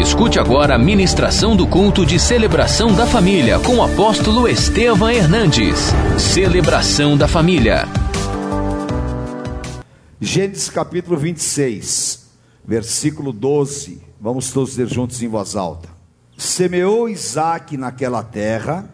[0.00, 5.78] Escute agora a ministração do culto de celebração da família com o apóstolo Estevam Hernandes.
[6.18, 7.84] Celebração da família.
[10.18, 12.30] Gênesis capítulo 26,
[12.64, 14.02] versículo 12.
[14.18, 15.90] Vamos todos ler juntos em voz alta.
[16.34, 18.88] Semeou Isaac naquela terra.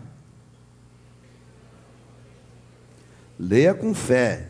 [3.38, 4.48] Leia com fé.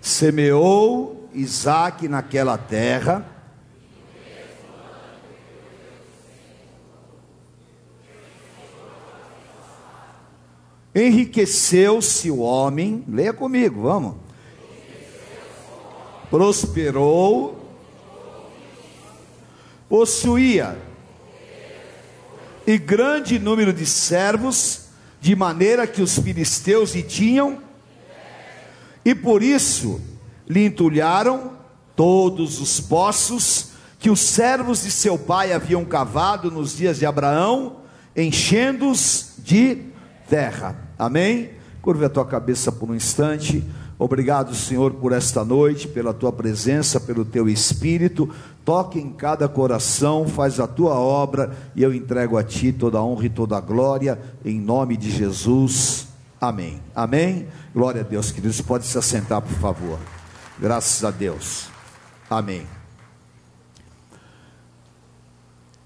[0.00, 3.33] Semeou Isaac naquela terra
[10.94, 14.14] Enriqueceu-se o homem, leia comigo, vamos.
[16.30, 17.64] Prosperou,
[19.88, 20.78] possuía
[22.66, 24.84] e grande número de servos,
[25.20, 27.58] de maneira que os filisteus lhe tinham,
[29.04, 30.00] e por isso
[30.48, 31.52] lhe entulharam
[31.96, 37.80] todos os poços que os servos de seu pai haviam cavado nos dias de Abraão,
[38.16, 39.78] enchendo-os de
[40.28, 40.83] terra.
[40.98, 41.50] Amém?
[41.82, 43.64] Curva a tua cabeça por um instante.
[43.98, 48.28] Obrigado, Senhor, por esta noite, pela tua presença, pelo teu espírito.
[48.64, 53.04] Toque em cada coração, faz a tua obra e eu entrego a ti toda a
[53.04, 56.08] honra e toda a glória, em nome de Jesus.
[56.40, 56.80] Amém.
[56.94, 57.46] Amém.
[57.72, 58.60] Glória a Deus, queridos.
[58.60, 59.98] Pode se assentar, por favor.
[60.58, 61.68] Graças a Deus.
[62.28, 62.66] Amém.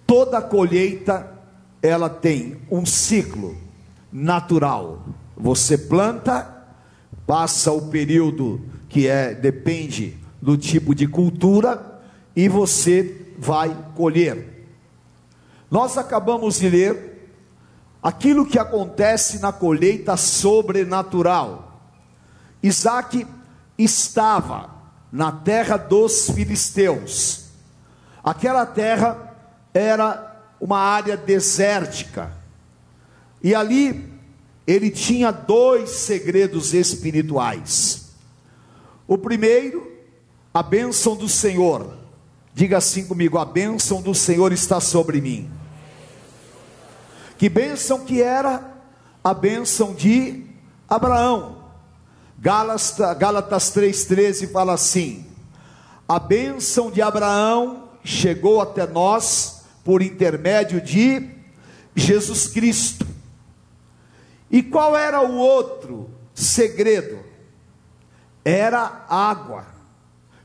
[0.07, 1.35] Toda colheita
[1.83, 3.57] ela tem um ciclo
[4.13, 5.05] natural.
[5.37, 6.67] Você planta,
[7.27, 12.01] passa o período que é depende do tipo de cultura
[12.35, 14.67] e você vai colher.
[15.71, 17.31] Nós acabamos de ler
[18.03, 21.83] aquilo que acontece na colheita sobrenatural.
[22.63, 23.27] Isaac
[23.77, 24.71] estava
[25.13, 27.49] na terra dos filisteus.
[28.25, 29.37] Aquela terra
[29.73, 32.38] era uma área desértica
[33.43, 34.09] e ali
[34.67, 38.11] ele tinha dois segredos espirituais.
[39.07, 39.91] O primeiro,
[40.53, 41.97] a bênção do Senhor.
[42.53, 45.51] Diga assim comigo: a bênção do Senhor está sobre mim.
[47.39, 48.77] Que bênção que era
[49.23, 50.45] a bênção de
[50.89, 51.59] Abraão.
[52.39, 55.25] Gálatas, Gálatas 3,13 fala assim:
[56.07, 61.31] a bênção de Abraão chegou até nós por intermédio de
[61.95, 63.07] Jesus Cristo.
[64.51, 67.19] E qual era o outro segredo?
[68.45, 69.67] Era água,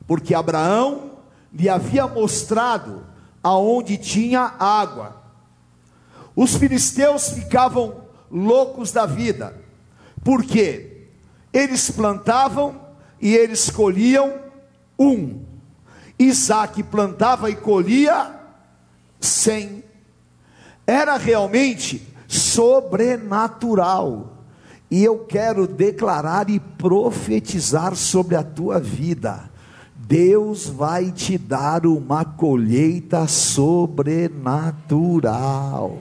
[0.06, 1.14] porque Abraão
[1.54, 3.06] lhe havia mostrado
[3.42, 5.22] aonde tinha água.
[6.36, 9.56] Os filisteus ficavam loucos da vida,
[10.24, 11.08] porque
[11.54, 12.82] eles plantavam
[13.22, 14.40] e eles colhiam
[14.98, 15.44] um.
[16.18, 18.40] Isaac plantava e colhia
[19.20, 19.84] cem.
[20.86, 24.34] Era realmente sobrenatural.
[24.90, 29.52] E eu quero declarar e profetizar sobre a tua vida.
[29.96, 36.00] Deus vai te dar uma colheita sobrenatural.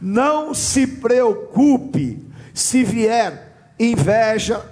[0.00, 4.64] Não se preocupe se vier inveja,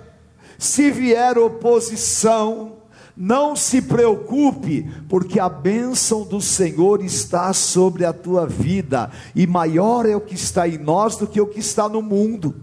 [0.59, 2.79] se vier oposição,
[3.17, 10.07] não se preocupe, porque a bênção do Senhor está sobre a tua vida, e maior
[10.07, 12.55] é o que está em nós do que o que está no mundo.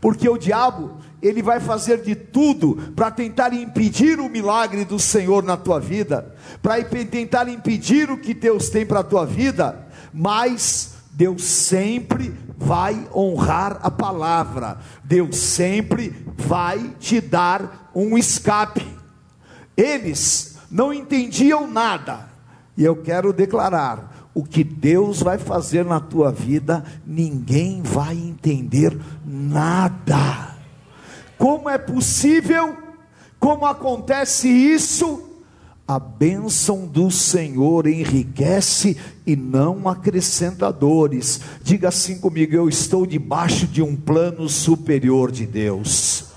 [0.00, 5.42] Porque o diabo, ele vai fazer de tudo para tentar impedir o milagre do Senhor
[5.42, 10.94] na tua vida, para tentar impedir o que Deus tem para a tua vida, mas
[11.12, 18.97] Deus sempre vai honrar a palavra, Deus sempre vai te dar um escape.
[19.78, 22.28] Eles não entendiam nada.
[22.76, 28.98] E eu quero declarar: o que Deus vai fazer na tua vida, ninguém vai entender
[29.24, 30.56] nada.
[31.38, 32.76] Como é possível?
[33.38, 35.24] Como acontece isso?
[35.86, 41.40] A bênção do Senhor enriquece e não acrescenta dores.
[41.62, 46.27] Diga assim comigo: eu estou debaixo de um plano superior de Deus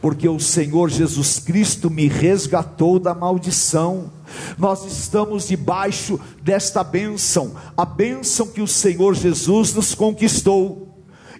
[0.00, 4.10] porque o Senhor Jesus Cristo me resgatou da maldição.
[4.58, 10.88] Nós estamos debaixo desta bênção, a bênção que o Senhor Jesus nos conquistou.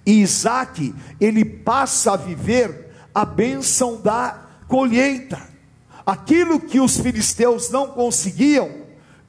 [0.04, 5.40] E Isaac, ele passa a viver a bênção da colheita.
[6.04, 8.70] Aquilo que os filisteus não conseguiam,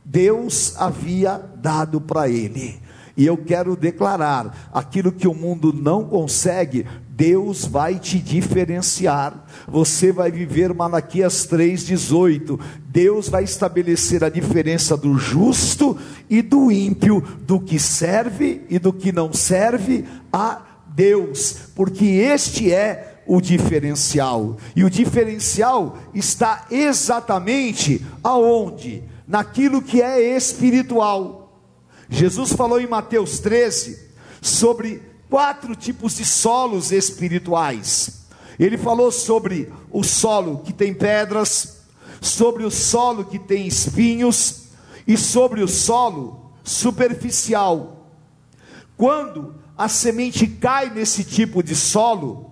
[0.04, 2.82] Deus havia dado para ele.
[3.16, 6.86] E eu quero declarar: aquilo que o mundo não consegue,
[7.22, 9.46] Deus vai te diferenciar.
[9.68, 12.60] Você vai viver Malaquias 3:18.
[12.88, 15.96] Deus vai estabelecer a diferença do justo
[16.28, 20.04] e do ímpio, do que serve e do que não serve
[20.34, 20.66] a
[20.96, 24.58] Deus, porque este é o diferencial.
[24.76, 29.04] E o diferencial está exatamente aonde?
[29.28, 31.70] Naquilo que é espiritual.
[32.10, 34.10] Jesus falou em Mateus 13
[34.42, 38.26] sobre quatro tipos de solos espirituais.
[38.60, 41.84] Ele falou sobre o solo que tem pedras,
[42.20, 44.66] sobre o solo que tem espinhos
[45.08, 48.08] e sobre o solo superficial.
[48.98, 52.52] Quando a semente cai nesse tipo de solo,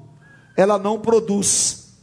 [0.55, 1.97] ela não produz.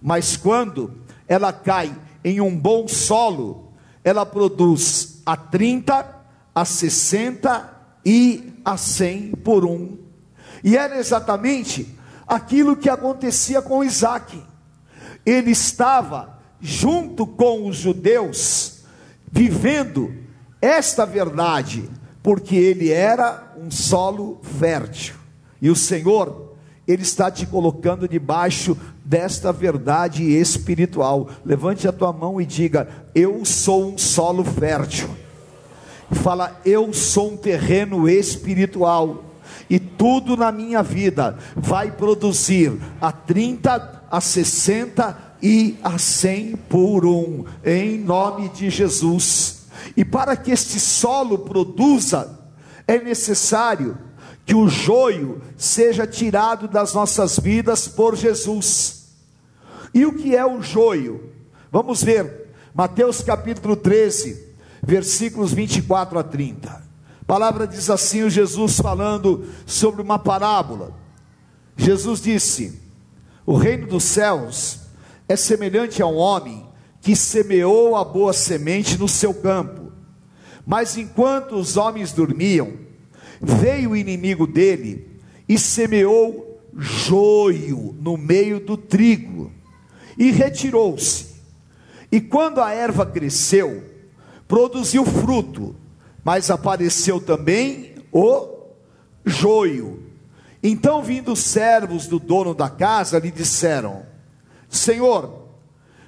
[0.00, 0.94] Mas quando
[1.26, 3.72] ela cai em um bom solo,
[4.04, 6.24] ela produz a 30,
[6.54, 7.74] a 60
[8.06, 10.03] e a 100 por um
[10.64, 11.94] e era exatamente
[12.26, 14.42] aquilo que acontecia com Isaac.
[15.26, 18.78] Ele estava junto com os judeus,
[19.30, 20.14] vivendo
[20.62, 21.88] esta verdade,
[22.22, 25.16] porque ele era um solo fértil.
[25.60, 26.54] E o Senhor,
[26.86, 31.30] Ele está te colocando debaixo desta verdade espiritual.
[31.42, 35.08] Levante a tua mão e diga: Eu sou um solo fértil.
[36.10, 39.23] Fala, eu sou um terreno espiritual
[39.68, 47.04] e tudo na minha vida vai produzir a 30, a 60 e a 100 por
[47.04, 49.66] um, em nome de Jesus.
[49.96, 52.40] E para que este solo produza,
[52.86, 53.98] é necessário
[54.46, 59.04] que o joio seja tirado das nossas vidas por Jesus.
[59.92, 61.30] E o que é o joio?
[61.70, 66.83] Vamos ver, Mateus capítulo 13, versículos 24 a 30.
[67.24, 70.94] A palavra diz assim: o Jesus falando sobre uma parábola.
[71.74, 72.78] Jesus disse:
[73.46, 74.80] O reino dos céus
[75.26, 76.66] é semelhante a um homem
[77.00, 79.90] que semeou a boa semente no seu campo.
[80.66, 82.74] Mas enquanto os homens dormiam,
[83.40, 89.50] veio o inimigo dele e semeou joio no meio do trigo
[90.18, 91.34] e retirou-se.
[92.12, 93.82] E quando a erva cresceu,
[94.46, 95.74] produziu fruto
[96.24, 98.48] mas apareceu também o
[99.24, 100.02] joio.
[100.62, 104.06] Então, vindo os servos do dono da casa, lhe disseram:
[104.70, 105.44] Senhor,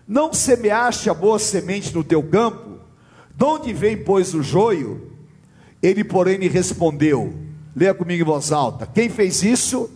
[0.09, 2.81] não semeaste a boa semente no teu campo?
[3.37, 5.13] De onde vem, pois, o joio?
[5.83, 7.35] Ele, porém, lhe respondeu:
[7.75, 8.87] Leia comigo em voz alta.
[8.87, 9.91] Quem fez isso?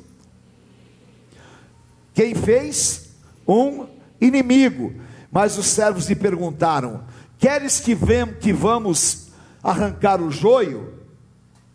[2.13, 3.09] Quem fez?
[3.49, 3.87] Um
[4.21, 4.93] inimigo.
[5.33, 7.05] Mas os servos lhe perguntaram:
[7.39, 9.30] Queres que, vem, que vamos
[9.63, 10.95] arrancar o joio?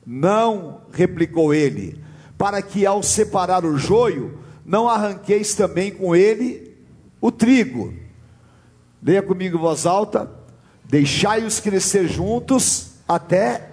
[0.05, 1.99] Não, replicou ele,
[2.37, 6.75] para que ao separar o joio, não arranqueis também com ele
[7.19, 7.93] o trigo.
[9.01, 10.29] Leia comigo em voz alta:
[10.83, 13.71] deixai-os crescer juntos até,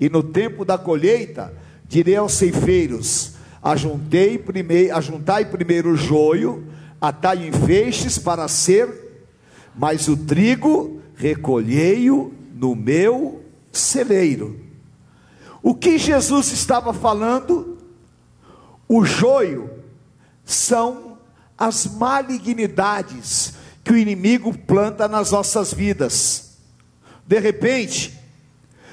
[0.00, 1.52] e no tempo da colheita,
[1.86, 6.66] direi aos ceifeiros: ajuntei primeiro, ajuntai primeiro o joio,
[7.00, 8.88] atai em feixes para ser,
[9.74, 12.32] mas o trigo recolhei-o
[12.62, 14.64] no meu celeiro.
[15.60, 17.76] O que Jesus estava falando?
[18.88, 19.68] O joio
[20.44, 21.18] são
[21.58, 26.58] as malignidades que o inimigo planta nas nossas vidas.
[27.26, 28.16] De repente,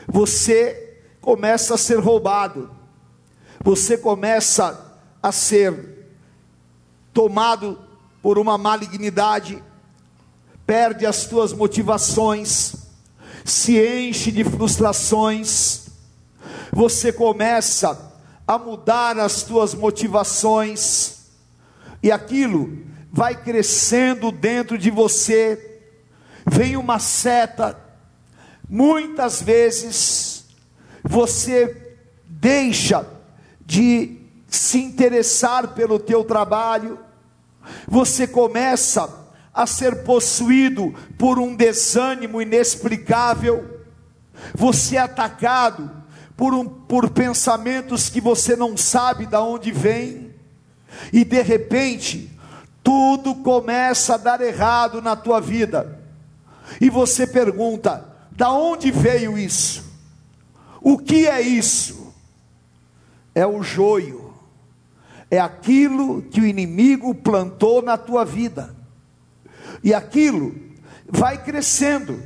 [0.08, 2.72] você começa a ser roubado,
[3.64, 6.08] você começa a ser
[7.14, 7.78] tomado
[8.20, 9.64] por uma malignidade,
[10.66, 12.79] perde as tuas motivações,
[13.50, 15.88] se enche de frustrações,
[16.72, 18.14] você começa
[18.48, 21.20] a mudar as tuas motivações,
[22.02, 22.78] e aquilo
[23.12, 25.82] vai crescendo dentro de você,
[26.46, 27.78] vem uma seta,
[28.68, 30.46] muitas vezes
[31.04, 33.06] você deixa
[33.66, 37.00] de se interessar pelo teu trabalho,
[37.88, 39.19] você começa
[39.60, 43.82] a ser possuído por um desânimo inexplicável,
[44.56, 45.92] você é atacado
[46.38, 50.34] por, um, por pensamentos que você não sabe de onde vem,
[51.12, 52.32] e de repente,
[52.82, 56.00] tudo começa a dar errado na tua vida,
[56.80, 59.84] e você pergunta: da onde veio isso?
[60.80, 62.14] O que é isso?
[63.36, 64.34] É o joio,
[65.30, 68.79] é aquilo que o inimigo plantou na tua vida
[69.84, 70.56] e aquilo
[71.08, 72.22] vai crescendo,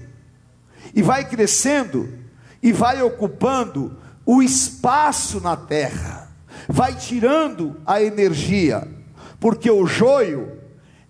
[0.93, 2.17] e vai crescendo,
[2.61, 6.23] e vai ocupando o espaço na terra.
[6.67, 8.87] vai tirando a energia,
[9.39, 10.59] porque o joio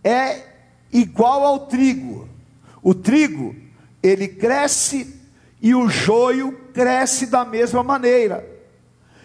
[0.03, 0.41] é
[0.91, 2.27] igual ao trigo.
[2.81, 3.55] O trigo,
[4.01, 5.19] ele cresce
[5.61, 8.47] e o joio cresce da mesma maneira.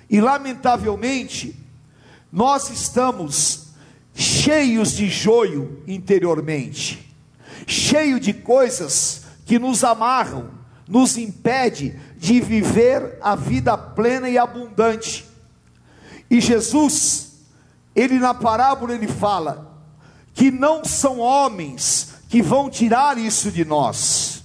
[0.08, 1.56] E lamentavelmente,
[2.32, 3.68] nós estamos
[4.14, 7.07] cheios de joio interiormente,
[7.68, 10.50] cheio de coisas que nos amarram,
[10.88, 15.26] nos impede de viver a vida plena e abundante.
[16.30, 17.42] E Jesus,
[17.94, 19.70] ele na parábola ele fala
[20.32, 24.42] que não são homens que vão tirar isso de nós.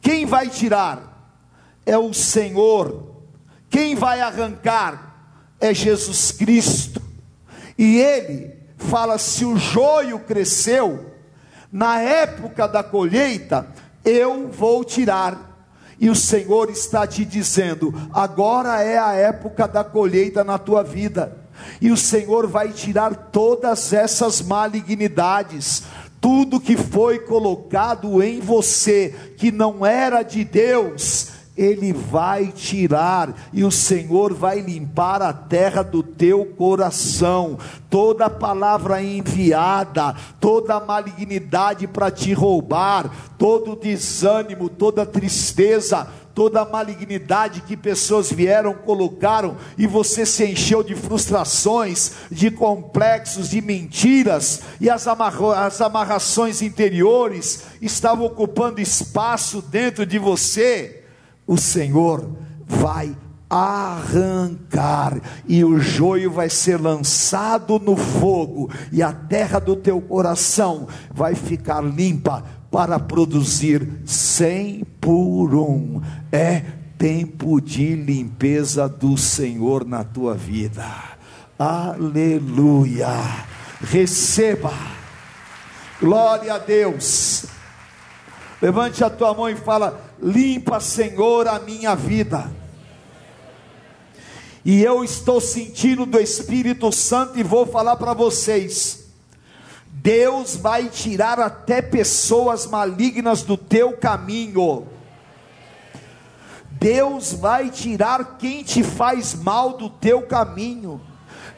[0.00, 1.32] Quem vai tirar
[1.86, 3.14] é o Senhor.
[3.70, 7.00] Quem vai arrancar é Jesus Cristo.
[7.76, 11.07] E ele fala: se o joio cresceu,
[11.72, 13.66] na época da colheita,
[14.04, 15.46] eu vou tirar.
[16.00, 21.36] E o Senhor está te dizendo: agora é a época da colheita na tua vida.
[21.80, 25.82] E o Senhor vai tirar todas essas malignidades,
[26.20, 33.64] tudo que foi colocado em você, que não era de Deus, ele vai tirar, e
[33.64, 37.58] o Senhor vai limpar a terra do teu coração,
[37.90, 47.62] toda palavra enviada, toda malignidade para te roubar, todo desânimo, toda tristeza, toda a malignidade
[47.62, 54.88] que pessoas vieram, colocaram, e você se encheu de frustrações, de complexos, de mentiras, e
[54.88, 60.97] as, amarra as amarrações interiores estavam ocupando espaço dentro de você
[61.48, 62.30] o Senhor
[62.66, 63.16] vai
[63.50, 70.86] arrancar, e o joio vai ser lançado no fogo, e a terra do teu coração
[71.10, 76.02] vai ficar limpa para produzir cem por um.
[76.30, 76.62] É
[76.98, 80.84] tempo de limpeza do Senhor na tua vida.
[81.58, 83.08] Aleluia.
[83.80, 84.72] Receba.
[85.98, 87.57] Glória a Deus.
[88.60, 92.50] Levante a tua mão e fala: Limpa, Senhor, a minha vida.
[94.64, 99.06] E eu estou sentindo do Espírito Santo e vou falar para vocês.
[99.86, 104.86] Deus vai tirar até pessoas malignas do teu caminho.
[106.72, 111.00] Deus vai tirar quem te faz mal do teu caminho.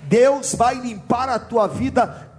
[0.02, 2.30] Deus vai limpar a tua vida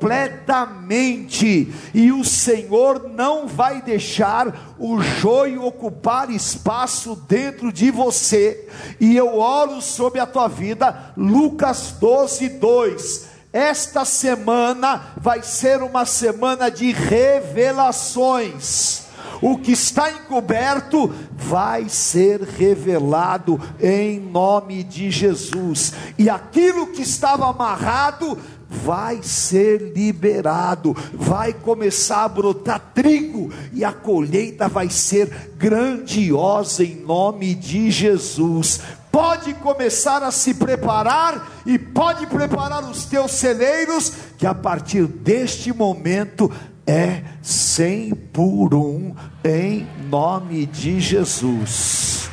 [0.00, 8.66] completamente, e o Senhor não vai deixar o joio ocupar espaço dentro de você.
[8.98, 13.28] E eu oro sobre a tua vida, Lucas 12, 2.
[13.52, 19.10] Esta semana vai ser uma semana de revelações
[19.42, 27.48] o que está encoberto vai ser revelado em nome de Jesus, e aquilo que estava
[27.48, 28.38] amarrado
[28.70, 36.94] vai ser liberado, vai começar a brotar trigo e a colheita vai ser grandiosa em
[36.94, 38.80] nome de Jesus.
[39.10, 45.72] Pode começar a se preparar e pode preparar os teus celeiros, que a partir deste
[45.72, 46.50] momento
[46.86, 52.30] é cem por um, em nome de Jesus.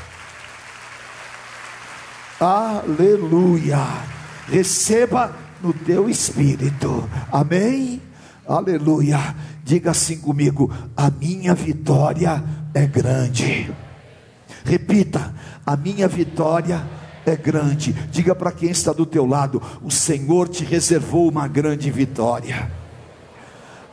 [2.40, 3.80] Aleluia.
[4.48, 7.10] Receba no teu espírito.
[7.32, 8.02] Amém?
[8.48, 9.36] Aleluia.
[9.64, 13.70] Diga assim comigo: a minha vitória é grande.
[14.64, 15.34] Repita:
[15.66, 16.82] a minha vitória
[17.26, 17.92] é grande.
[18.10, 22.72] Diga para quem está do teu lado: o Senhor te reservou uma grande vitória.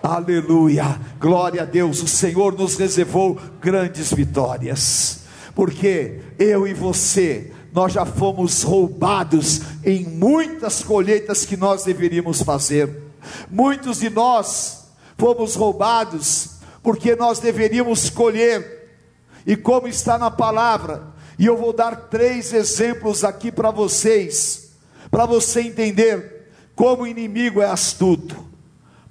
[0.02, 2.02] Aleluia, glória a Deus.
[2.02, 5.20] O Senhor nos reservou grandes vitórias,
[5.54, 13.02] porque eu e você nós já fomos roubados em muitas colheitas que nós deveríamos fazer.
[13.50, 14.84] Muitos de nós
[15.18, 16.50] fomos roubados
[16.84, 18.96] porque nós deveríamos colher.
[19.44, 21.02] E como está na palavra,
[21.36, 24.70] e eu vou dar três exemplos aqui para vocês,
[25.10, 28.36] para você entender como o inimigo é astuto.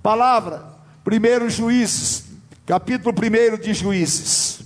[0.01, 0.63] Palavra,
[1.03, 2.23] primeiro Juízes,
[2.65, 4.61] capítulo 1 de Juízes.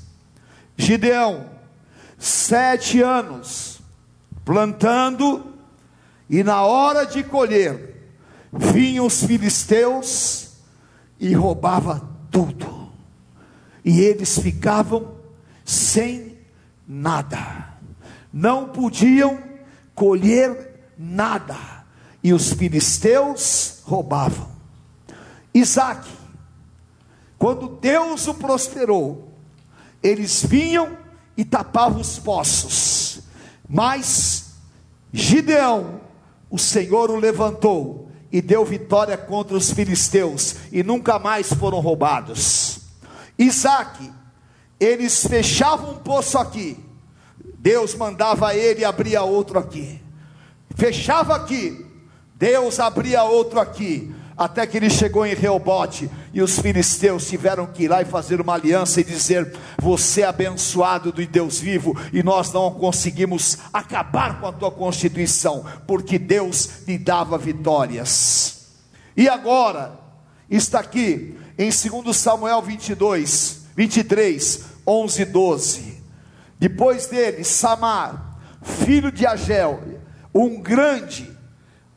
[0.77, 1.49] Gideão,
[2.19, 3.76] sete anos,
[4.47, 5.53] plantando,
[6.29, 8.15] e na hora de colher,
[8.49, 10.51] vinham os filisteus
[11.19, 12.01] e roubava
[12.31, 12.89] tudo.
[13.83, 15.15] E eles ficavam
[15.65, 16.37] sem
[16.87, 17.73] nada.
[18.31, 19.37] Não podiam
[19.93, 21.57] colher nada.
[22.23, 24.47] E os filisteus roubavam.
[25.53, 26.09] Isaac,
[27.37, 29.37] quando Deus o prosperou,
[30.01, 30.97] eles vinham
[31.35, 33.16] e tapavam os poços
[33.69, 34.53] mas
[35.11, 36.01] Gideão
[36.49, 42.79] o Senhor o levantou e deu vitória contra os filisteus e nunca mais foram roubados.
[43.37, 44.11] Isaac,
[44.79, 46.77] eles fechavam um poço aqui,
[47.59, 50.01] Deus mandava ele abrir outro aqui,
[50.75, 51.85] fechava aqui,
[52.35, 57.83] Deus abria outro aqui, até que ele chegou em Reobote, e os filisteus tiveram que
[57.83, 59.51] ir lá e fazer uma aliança e dizer:
[59.81, 65.65] Você é abençoado do Deus vivo, e nós não conseguimos acabar com a tua constituição,
[65.87, 68.67] porque Deus lhe dava vitórias.
[69.15, 69.99] E agora,
[70.47, 76.03] está aqui em 2 Samuel 22, 23, 11 e 12.
[76.59, 79.81] Depois dele, Samar, filho de Agel,
[80.33, 81.35] um grande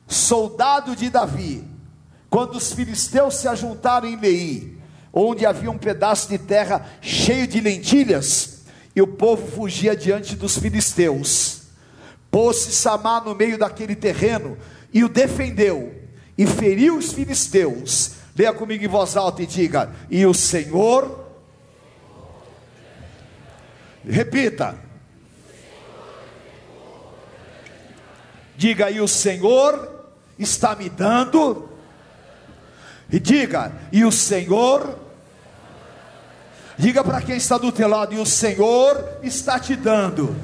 [0.07, 1.70] soldado de Davi,
[2.31, 4.79] quando os filisteus se ajuntaram em Lei,
[5.13, 8.61] onde havia um pedaço de terra cheio de lentilhas,
[8.95, 11.63] e o povo fugia diante dos filisteus,
[12.31, 14.57] pôs-se Samar no meio daquele terreno
[14.93, 15.93] e o defendeu,
[16.39, 18.13] e feriu os filisteus.
[18.37, 21.29] Leia comigo em voz alta e diga: E o Senhor,
[24.05, 24.77] repita,
[28.57, 30.07] diga: E o Senhor
[30.39, 31.70] está me dando
[33.13, 34.99] e diga: E o Senhor,
[36.79, 40.35] diga para quem está do teu lado: E o Senhor está te dando.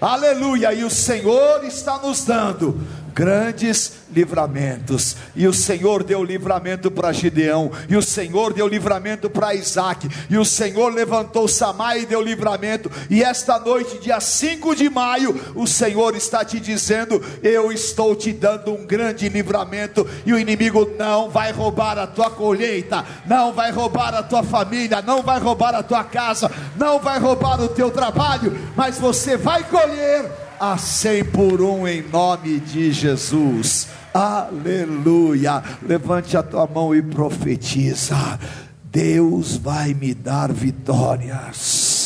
[0.00, 2.78] Aleluia, e o Senhor está nos dando
[3.14, 5.16] grandes livramentos.
[5.36, 10.36] E o Senhor deu livramento para Gideão, e o Senhor deu livramento para Isaac, e
[10.36, 12.90] o Senhor levantou Samai e deu livramento.
[13.08, 18.32] E esta noite, dia 5 de maio, o Senhor está te dizendo: Eu estou te
[18.32, 23.70] dando um grande livramento, e o inimigo não vai roubar a tua colheita, não vai
[23.70, 27.90] roubar a tua família, não vai roubar a tua casa, não vai roubar o teu
[27.90, 33.88] trabalho, mas você vai colher a cem por um em nome de Jesus.
[34.14, 35.62] Aleluia.
[35.82, 38.38] Levante a tua mão e profetiza.
[38.82, 42.04] Deus vai me dar vitórias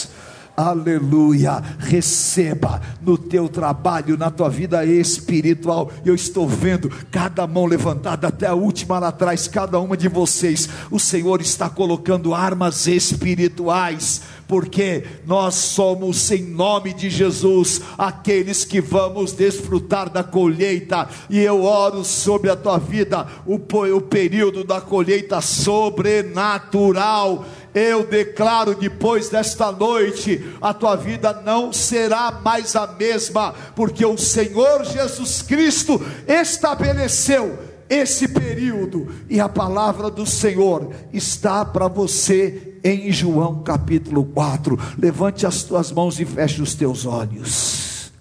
[0.59, 5.93] aleluia, receba no teu trabalho, na tua vida espiritual.
[6.05, 10.69] Eu estou vendo cada mão levantada até a última lá atrás, cada uma de vocês.
[10.91, 18.81] O Senhor está colocando armas espirituais, porque nós somos, em nome de Jesus, aqueles que
[18.81, 21.07] vamos desfrutar da colheita.
[21.29, 28.75] E eu oro sobre a tua vida, o, o período da colheita sobrenatural eu declaro
[28.75, 35.43] depois desta noite, a tua vida não será mais a mesma, porque o Senhor Jesus
[35.43, 44.25] Cristo estabeleceu esse período, e a palavra do Senhor está para você em João capítulo
[44.25, 44.79] 4.
[44.99, 48.13] Levante as tuas mãos e feche os teus olhos.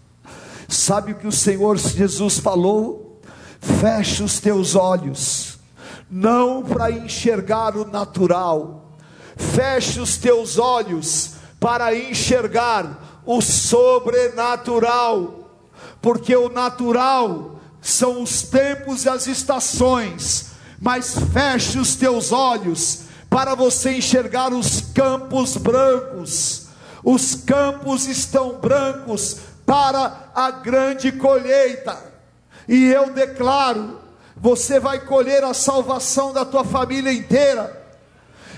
[0.67, 3.21] Sabe o que o Senhor Jesus falou?
[3.59, 5.59] Feche os teus olhos,
[6.09, 8.97] não para enxergar o natural,
[9.35, 15.49] feche os teus olhos para enxergar o sobrenatural,
[16.01, 17.56] porque o natural
[17.89, 20.47] são os tempos e as estações,
[20.79, 26.67] mas feche os teus olhos para você enxergar os campos brancos.
[27.03, 31.97] Os campos estão brancos para a grande colheita.
[32.67, 33.99] E eu declaro:
[34.35, 37.87] você vai colher a salvação da tua família inteira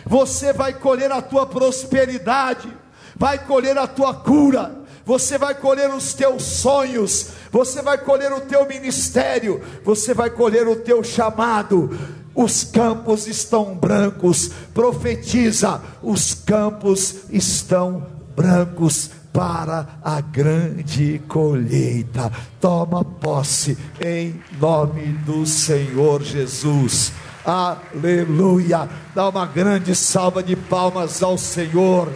[0.09, 2.75] você vai colher a tua prosperidade,
[3.15, 4.78] vai colher a tua cura,
[5.09, 10.67] você vai colher os teus sonhos, você vai colher o teu ministério, você vai colher
[10.67, 11.97] o teu chamado.
[12.35, 22.31] Os campos estão brancos, profetiza, os campos estão brancos para a grande colheita.
[22.61, 27.11] Toma posse em nome do Senhor Jesus.
[27.43, 28.87] Aleluia.
[29.15, 32.09] Dá uma grande salva de palmas ao Senhor,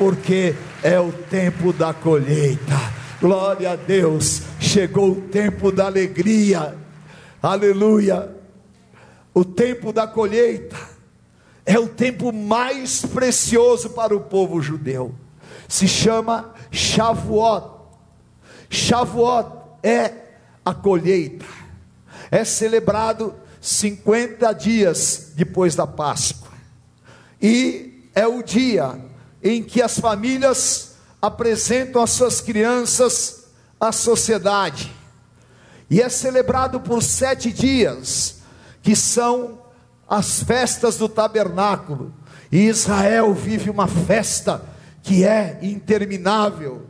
[0.00, 2.74] porque é o tempo da colheita.
[3.20, 4.40] Glória a Deus.
[4.58, 6.74] Chegou o tempo da alegria.
[7.42, 8.34] Aleluia.
[9.34, 10.74] O tempo da colheita
[11.66, 15.14] é o tempo mais precioso para o povo judeu.
[15.68, 17.68] Se chama Shavuot.
[18.70, 19.50] Shavuot
[19.82, 20.14] é
[20.64, 21.44] a colheita.
[22.30, 26.48] É celebrado 50 dias depois da Páscoa.
[27.38, 29.09] E é o dia
[29.42, 33.44] em que as famílias apresentam as suas crianças
[33.80, 34.94] à sociedade.
[35.88, 38.36] E é celebrado por sete dias,
[38.82, 39.58] que são
[40.08, 42.14] as festas do tabernáculo.
[42.50, 44.62] E Israel vive uma festa
[45.02, 46.86] que é interminável.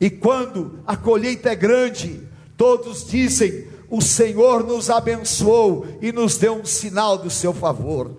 [0.00, 2.28] E quando a colheita é grande,
[2.62, 8.12] Todos dizem: O Senhor nos abençoou e nos deu um sinal do seu favor.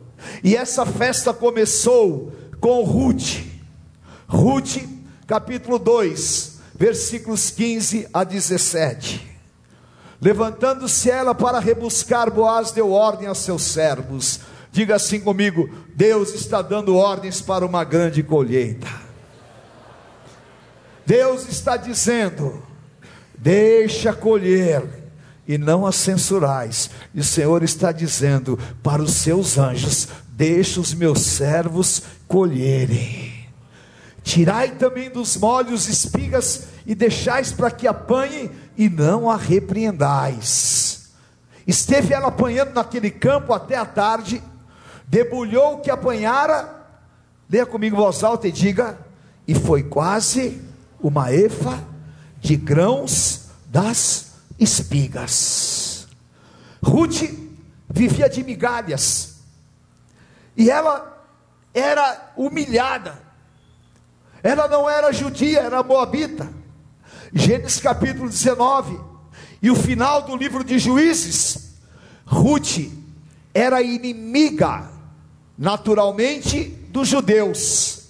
[0.44, 3.53] E essa festa começou com Ruth.
[4.34, 4.78] Ruth,
[5.28, 9.32] capítulo 2, versículos 15 a 17.
[10.20, 14.40] Levantando-se ela para rebuscar, Boaz deu ordem aos seus servos.
[14.72, 18.88] Diga assim comigo: Deus está dando ordens para uma grande colheita.
[21.06, 22.64] Deus está dizendo:
[23.38, 24.84] deixa colher
[25.48, 26.90] e não a censurais.
[27.14, 33.33] E o Senhor está dizendo para os seus anjos: deixa os meus servos colherem.
[34.24, 41.10] Tirai também dos molhos espigas e deixais para que apanhem e não a repreendais.
[41.68, 44.42] Esteve ela apanhando naquele campo até a tarde,
[45.08, 46.88] debulhou o que apanhara,
[47.50, 48.98] leia comigo voz alta e diga,
[49.48, 50.62] e foi quase
[51.00, 51.84] uma efa
[52.40, 56.08] de grãos das espigas.
[56.82, 57.24] Ruth
[57.90, 59.36] vivia de migalhas,
[60.56, 61.26] e ela
[61.74, 63.23] era humilhada,
[64.44, 66.52] ela não era judia, era moabita.
[67.34, 69.00] Gênesis capítulo 19,
[69.62, 71.72] e o final do livro de Juízes,
[72.26, 72.92] Ruth
[73.54, 74.90] era inimiga,
[75.58, 78.04] naturalmente, dos judeus,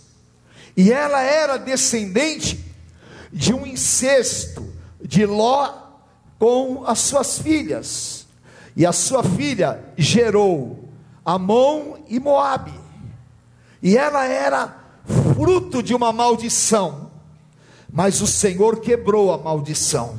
[0.76, 2.60] e ela era descendente
[3.32, 5.72] de um incesto de Ló
[6.38, 8.26] com as suas filhas,
[8.76, 10.89] e a sua filha gerou
[11.24, 12.74] Amon e Moabe,
[13.82, 14.83] e ela era
[15.34, 17.12] fruto de uma maldição,
[17.91, 20.15] mas o Senhor quebrou a maldição.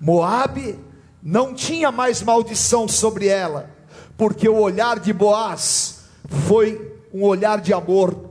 [0.00, 0.78] Moabe
[1.22, 3.70] não tinha mais maldição sobre ela,
[4.16, 6.00] porque o olhar de Boaz
[6.46, 8.30] foi um olhar de amor.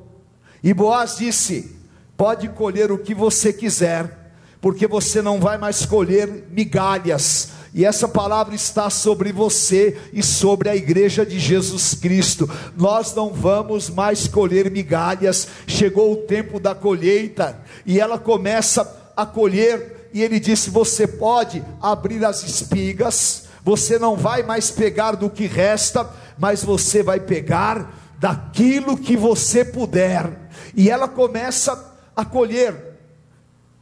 [0.63, 1.75] E Boaz disse:
[2.17, 8.07] Pode colher o que você quiser, porque você não vai mais colher migalhas, e essa
[8.07, 12.49] palavra está sobre você e sobre a igreja de Jesus Cristo.
[12.77, 15.45] Nós não vamos mais colher migalhas.
[15.67, 20.09] Chegou o tempo da colheita e ela começa a colher.
[20.13, 25.45] E ele disse: Você pode abrir as espigas, você não vai mais pegar do que
[25.45, 26.09] resta,
[26.39, 30.49] mas você vai pegar daquilo que você puder.
[30.73, 32.97] E ela começa a colher,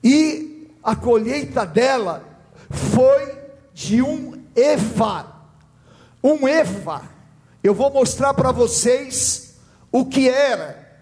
[0.04, 2.24] e a colheita dela
[2.72, 3.43] foi
[3.74, 5.28] de um efa.
[6.24, 7.02] Um efa.
[7.64, 9.56] Eu vou mostrar para vocês
[9.92, 11.02] o que era.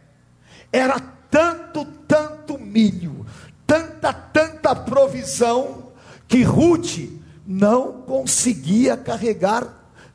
[0.72, 3.26] Era tanto, tanto milho,
[3.66, 5.92] tanta, tanta provisão
[6.28, 7.10] que Ruth
[7.46, 9.68] não conseguia carregar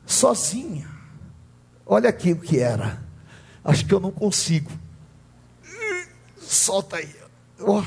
[0.05, 0.87] sozinha.
[1.85, 3.01] Olha aqui o que era.
[3.63, 4.71] Acho que eu não consigo.
[6.37, 7.13] Solta aí.
[7.59, 7.83] Oh.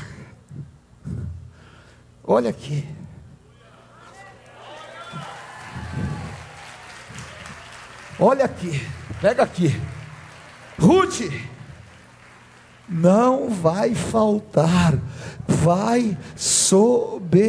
[2.22, 2.86] Olha aqui.
[8.22, 8.86] Olha aqui,
[9.18, 9.74] pega aqui.
[10.78, 11.22] Ruth,
[12.86, 14.98] não vai faltar,
[15.48, 17.40] vai sobejar.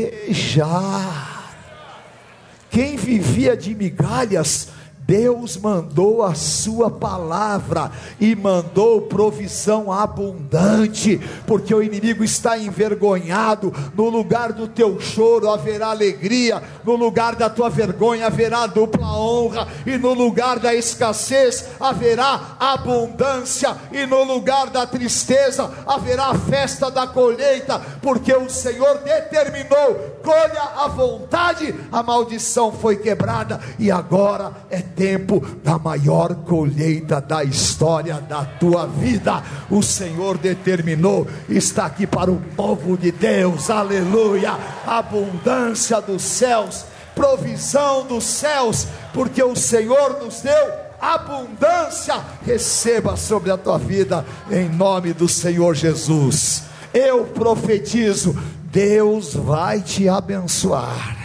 [2.70, 4.70] Quem vivia de migalhas,
[5.06, 13.74] Deus mandou a sua palavra e mandou provisão abundante, porque o inimigo está envergonhado.
[13.96, 19.68] No lugar do teu choro haverá alegria, no lugar da tua vergonha haverá dupla honra,
[19.86, 27.06] e no lugar da escassez haverá abundância, e no lugar da tristeza haverá festa da
[27.08, 34.82] colheita, porque o Senhor determinou: colha a vontade, a maldição foi quebrada, e agora é
[34.82, 39.44] tempo da maior colheita da história da tua vida.
[39.70, 44.58] O Senhor determinou, está aqui para o povo de Deus, aleluia.
[44.86, 52.22] Abundância dos céus, provisão dos céus, porque o Senhor nos deu abundância.
[52.46, 56.64] Receba sobre a tua vida, em nome do Senhor Jesus.
[56.94, 58.38] Eu profetizo,
[58.72, 61.18] Deus vai te abençoar.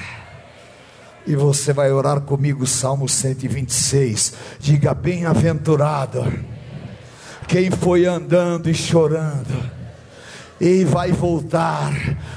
[1.27, 4.35] E você vai orar comigo, Salmo 126.
[4.59, 6.25] Diga: Bem-aventurado
[7.47, 9.76] quem foi andando e chorando
[10.61, 11.92] e vai voltar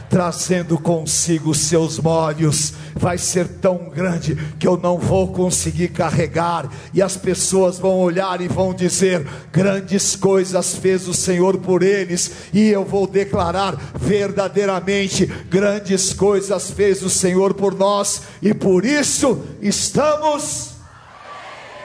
[0.10, 2.74] trazendo consigo seus molhos.
[2.96, 8.42] Vai ser tão grande que eu não vou conseguir carregar, e as pessoas vão olhar
[8.42, 15.26] e vão dizer: Grandes coisas fez o Senhor por eles, e eu vou declarar verdadeiramente:
[15.50, 20.72] Grandes coisas fez o Senhor por nós, e por isso estamos.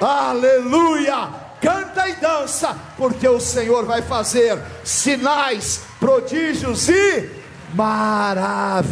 [0.01, 1.44] Aleluia!
[1.64, 7.31] canta e dança, porque o Senhor vai fazer sinais, prodígios e
[7.73, 8.90] maravilhas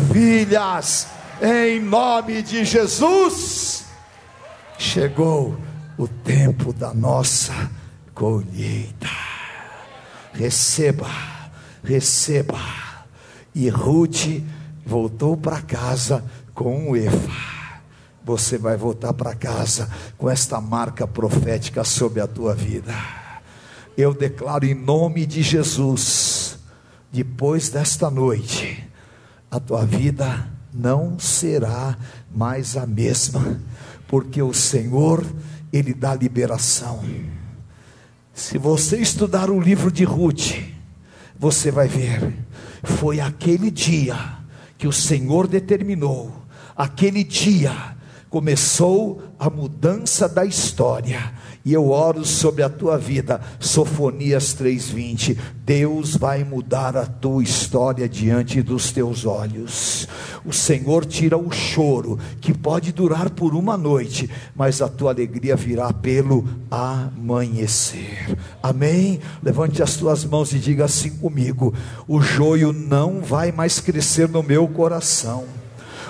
[1.42, 3.85] em nome de Jesus.
[4.79, 5.59] Chegou
[5.98, 7.70] o tempo da nossa
[8.14, 9.11] colheita.
[10.33, 11.11] Receba,
[11.85, 12.59] receba.
[13.55, 14.42] E Ruth
[14.87, 17.53] voltou para casa com um efa.
[18.25, 22.94] Você vai voltar para casa com esta marca profética sobre a tua vida.
[23.98, 26.41] Eu declaro em nome de Jesus,
[27.12, 28.83] depois desta noite,
[29.51, 31.98] a tua vida não será
[32.35, 33.61] mais a mesma,
[34.09, 35.22] porque o Senhor,
[35.70, 37.05] Ele dá liberação.
[38.33, 40.55] Se você estudar o livro de Ruth,
[41.38, 42.33] você vai ver,
[42.83, 44.16] foi aquele dia
[44.79, 46.35] que o Senhor determinou,
[46.75, 47.94] aquele dia
[48.31, 51.35] começou a mudança da história.
[51.64, 55.38] E eu oro sobre a tua vida, Sofonias 3:20.
[55.64, 60.09] Deus vai mudar a tua história diante dos teus olhos.
[60.44, 65.55] O Senhor tira o choro, que pode durar por uma noite, mas a tua alegria
[65.55, 68.37] virá pelo amanhecer.
[68.61, 69.20] Amém?
[69.40, 71.72] Levante as tuas mãos e diga assim comigo:
[72.09, 75.44] o joio não vai mais crescer no meu coração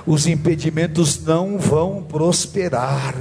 [0.07, 3.15] os impedimentos não vão prosperar,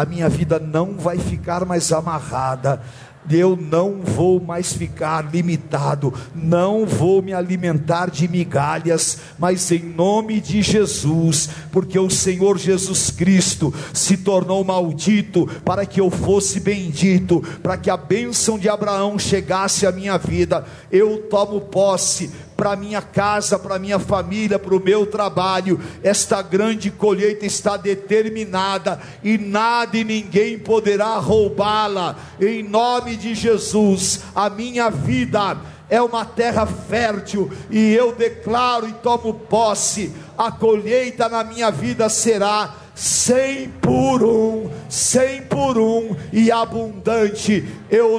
[0.00, 2.80] a minha vida não vai ficar mais amarrada,
[3.28, 10.40] eu não vou mais ficar limitado, não vou me alimentar de migalhas, mas em nome
[10.40, 17.42] de Jesus, porque o Senhor Jesus Cristo se tornou maldito para que eu fosse bendito,
[17.60, 23.00] para que a bênção de Abraão chegasse à minha vida, eu tomo posse para minha
[23.00, 25.80] casa, para minha família, para o meu trabalho.
[26.02, 32.16] Esta grande colheita está determinada e nada e ninguém poderá roubá-la.
[32.40, 35.56] Em nome de Jesus, a minha vida
[35.88, 40.12] é uma terra fértil e eu declaro e tomo posse.
[40.36, 47.64] A colheita na minha vida será cem por um, cem por um e abundante.
[47.88, 48.18] Eu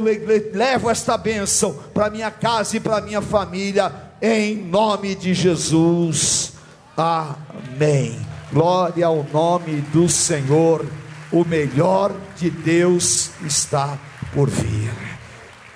[0.53, 6.53] levo esta bênção para minha casa e para minha família em nome de Jesus.
[6.95, 8.19] Amém.
[8.51, 10.85] Glória ao nome do Senhor.
[11.31, 13.97] O melhor de Deus está
[14.33, 14.91] por vir.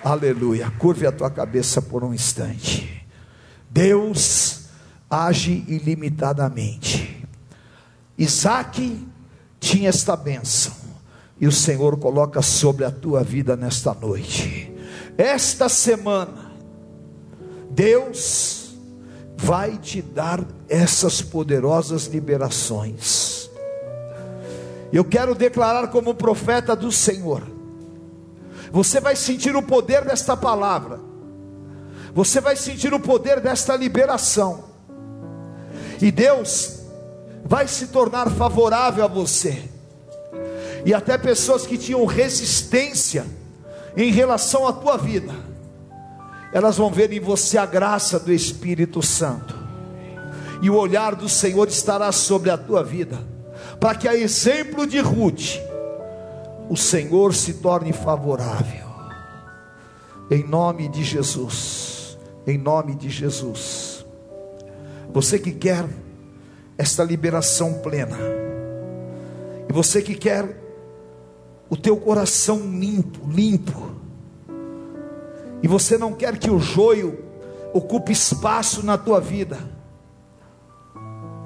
[0.04, 0.72] Aleluia.
[0.78, 3.06] Curve a tua cabeça por um instante.
[3.70, 4.66] Deus
[5.10, 7.26] age ilimitadamente.
[8.18, 9.08] Isaac
[9.60, 10.74] tinha esta bênção,
[11.40, 14.72] e o Senhor coloca sobre a tua vida nesta noite.
[15.18, 16.43] Esta semana,
[17.74, 18.76] Deus
[19.36, 23.50] vai te dar essas poderosas liberações.
[24.92, 27.42] Eu quero declarar como profeta do Senhor.
[28.72, 31.00] Você vai sentir o poder desta palavra.
[32.14, 34.66] Você vai sentir o poder desta liberação.
[36.00, 36.80] E Deus
[37.44, 39.64] vai se tornar favorável a você.
[40.86, 43.26] E até pessoas que tinham resistência
[43.98, 45.53] em relação à tua vida
[46.54, 49.56] elas vão ver em você a graça do Espírito Santo,
[50.62, 53.20] e o olhar do Senhor estará sobre a tua vida,
[53.80, 55.60] para que a exemplo de Ruth,
[56.70, 58.88] o Senhor se torne favorável,
[60.30, 64.06] em nome de Jesus, em nome de Jesus.
[65.12, 65.86] Você que quer
[66.78, 68.18] esta liberação plena,
[69.68, 70.62] e você que quer
[71.70, 74.03] o teu coração limpo, limpo,
[75.64, 77.24] e você não quer que o joio
[77.74, 79.58] ocupe espaço na tua vida,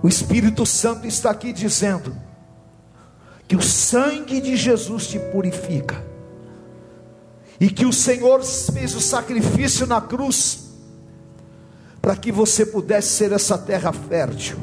[0.01, 2.15] o Espírito Santo está aqui dizendo
[3.47, 6.03] que o sangue de Jesus te purifica,
[7.59, 10.65] e que o Senhor fez o sacrifício na cruz,
[12.01, 14.57] para que você pudesse ser essa terra fértil,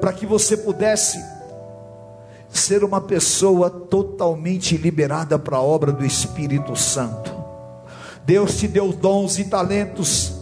[0.00, 1.18] para que você pudesse
[2.48, 7.37] ser uma pessoa totalmente liberada para a obra do Espírito Santo.
[8.28, 10.34] Deus te deu dons e talentos.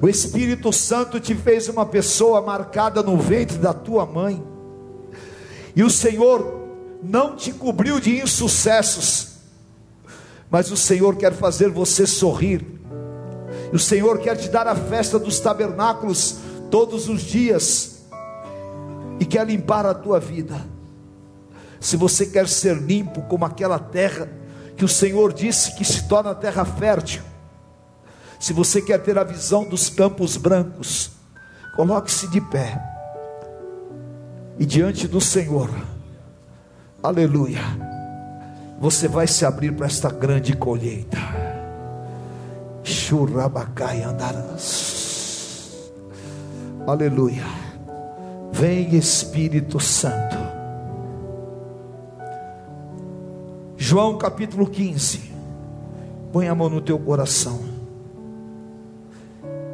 [0.00, 4.42] O Espírito Santo te fez uma pessoa marcada no ventre da tua mãe.
[5.76, 6.66] E o Senhor
[7.00, 9.36] não te cobriu de insucessos,
[10.50, 12.66] mas o Senhor quer fazer você sorrir.
[13.72, 16.38] O Senhor quer te dar a festa dos tabernáculos
[16.72, 18.02] todos os dias
[19.20, 20.60] e quer limpar a tua vida.
[21.78, 24.41] Se você quer ser limpo como aquela terra
[24.82, 27.22] que o Senhor disse que se torna terra fértil.
[28.40, 31.12] Se você quer ter a visão dos campos brancos,
[31.76, 32.82] coloque-se de pé
[34.58, 35.70] e diante do Senhor,
[37.00, 37.60] aleluia,
[38.80, 41.18] você vai se abrir para esta grande colheita.
[42.82, 45.92] Churabacai andarás,
[46.88, 47.44] aleluia.
[48.50, 50.51] Vem Espírito Santo.
[53.84, 55.32] João capítulo 15.
[56.32, 57.58] Põe a mão no teu coração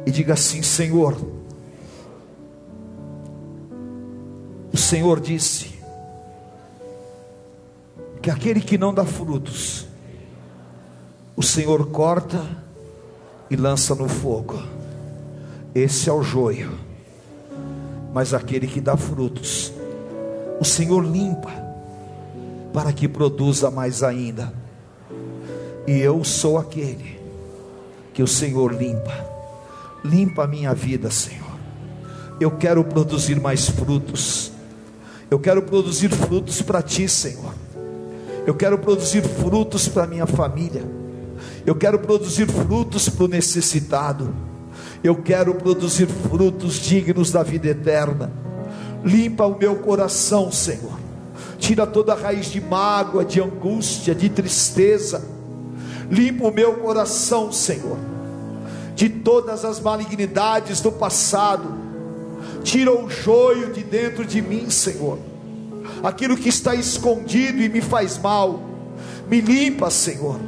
[0.03, 1.15] e diga assim: Senhor,
[4.73, 5.79] o Senhor disse
[8.19, 9.85] que aquele que não dá frutos,
[11.35, 12.43] o Senhor corta
[13.47, 14.59] e lança no fogo.
[15.75, 16.71] Esse é o joio.
[18.11, 19.71] Mas aquele que dá frutos,
[20.59, 21.68] o Senhor limpa,
[22.73, 24.53] para que produza mais ainda.
[25.87, 27.19] E eu sou aquele
[28.13, 29.25] que o Senhor limpa.
[30.03, 31.49] Limpa a minha vida, Senhor.
[32.39, 34.51] Eu quero produzir mais frutos.
[35.29, 37.53] Eu quero produzir frutos para ti, Senhor.
[38.45, 40.83] Eu quero produzir frutos para minha família.
[41.65, 44.33] Eu quero produzir frutos para o necessitado.
[45.03, 48.31] Eu quero produzir frutos dignos da vida eterna.
[49.03, 51.08] Limpa o meu coração, Senhor.
[51.59, 55.23] Tira toda a raiz de mágoa, de angústia, de tristeza.
[56.09, 57.97] Limpa o meu coração, Senhor,
[58.95, 61.77] de todas as malignidades do passado.
[62.63, 65.19] Tira o joio de dentro de mim, Senhor.
[66.01, 68.59] Aquilo que está escondido e me faz mal.
[69.29, 70.39] Me limpa, Senhor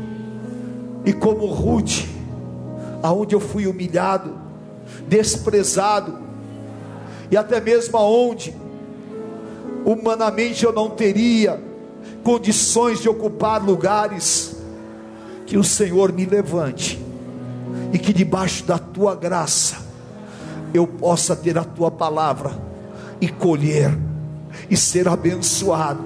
[1.05, 2.05] e como Ruth,
[3.01, 4.35] aonde eu fui humilhado,
[5.07, 6.19] desprezado,
[7.29, 8.53] e até mesmo aonde
[9.85, 11.61] humanamente eu não teria
[12.23, 14.55] condições de ocupar lugares,
[15.45, 16.99] que o Senhor me levante
[17.91, 19.77] e que debaixo da tua graça
[20.73, 22.51] eu possa ter a tua palavra
[23.19, 23.97] e colher
[24.69, 26.03] e ser abençoado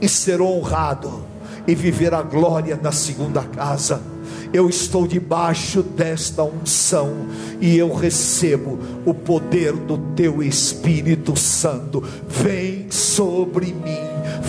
[0.00, 1.24] e ser honrado
[1.66, 4.00] e viver a glória da segunda casa
[4.52, 7.12] eu estou debaixo desta unção
[7.60, 12.02] e eu recebo o poder do teu Espírito Santo.
[12.28, 14.00] Vem sobre mim,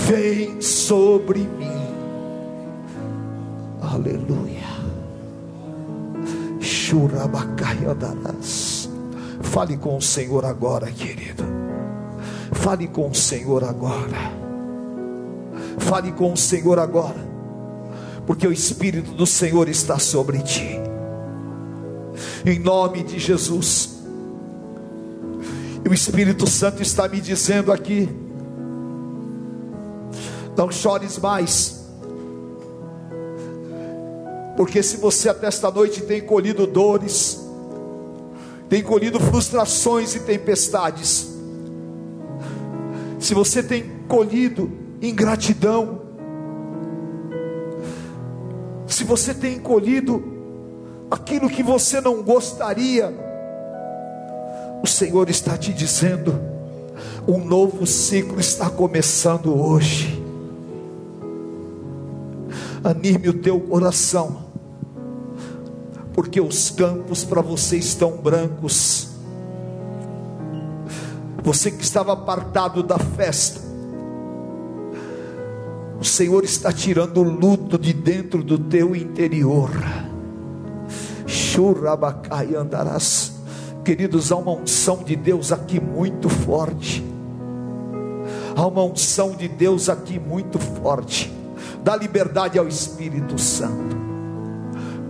[0.08, 1.68] vem sobre mim.
[3.82, 4.68] Aleluia.
[6.60, 8.90] Churabacaiadarás.
[9.42, 11.44] Fale com o Senhor agora, querido.
[12.52, 14.32] Fale com o Senhor agora.
[15.80, 17.27] Fale com o Senhor agora
[18.28, 20.78] porque o Espírito do Senhor está sobre ti.
[22.46, 24.02] Em nome de Jesus.
[25.90, 28.10] O Espírito Santo está me dizendo aqui:
[30.58, 31.88] não chores mais.
[34.58, 37.40] Porque se você até esta noite tem colhido dores,
[38.68, 41.30] tem colhido frustrações e tempestades,
[43.20, 44.70] se você tem colhido
[45.02, 45.97] ingratidão,
[48.88, 50.24] se você tem colhido
[51.12, 53.14] aquilo que você não gostaria,
[54.82, 56.40] o Senhor está te dizendo:
[57.28, 60.24] um novo ciclo está começando hoje.
[62.84, 64.46] Anime o teu coração,
[66.14, 69.10] porque os campos para você estão brancos.
[71.44, 73.67] Você que estava apartado da festa,
[76.00, 79.72] o Senhor está tirando o luto de dentro do teu interior.
[81.26, 83.34] Churabacai andarás.
[83.84, 87.04] Queridos, há uma unção de Deus aqui muito forte.
[88.56, 91.34] Há uma unção de Deus aqui muito forte.
[91.84, 93.98] Dá liberdade ao Espírito Santo.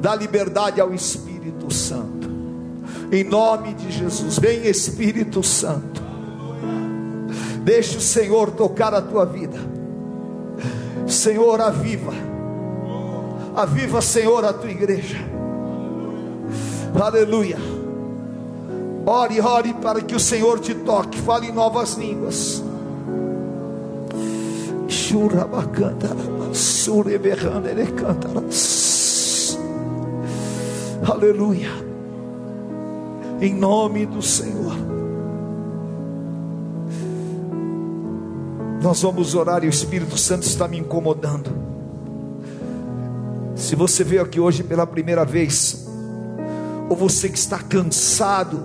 [0.02, 2.30] Dá liberdade ao Espírito Santo.
[3.12, 6.02] Em nome de Jesus, vem Espírito Santo.
[7.64, 9.58] Deixa o Senhor tocar a tua vida.
[11.08, 12.14] Senhor, aviva,
[13.56, 15.18] aviva, Senhor, a tua igreja.
[17.00, 17.58] Aleluia.
[19.06, 22.62] Ore, ore para que o Senhor te toque, fale em novas línguas.
[31.10, 31.70] Aleluia.
[33.40, 35.07] Em nome do Senhor.
[38.82, 41.52] Nós vamos orar e o Espírito Santo está me incomodando.
[43.56, 45.88] Se você veio aqui hoje pela primeira vez,
[46.88, 48.64] ou você que está cansado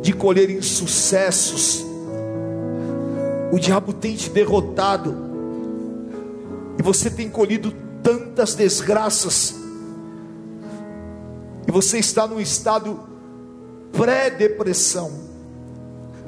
[0.00, 1.84] de colher insucessos,
[3.50, 5.14] o diabo tem te derrotado,
[6.78, 9.56] e você tem colhido tantas desgraças,
[11.66, 13.00] e você está num estado
[13.92, 15.10] pré-depressão,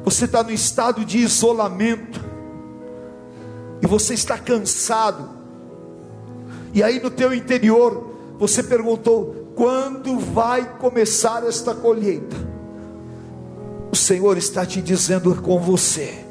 [0.05, 2.30] você está no estado de isolamento,
[3.91, 5.29] você está cansado,
[6.73, 12.37] e aí no teu interior você perguntou: quando vai começar esta colheita?
[13.91, 16.25] O Senhor está te dizendo com você: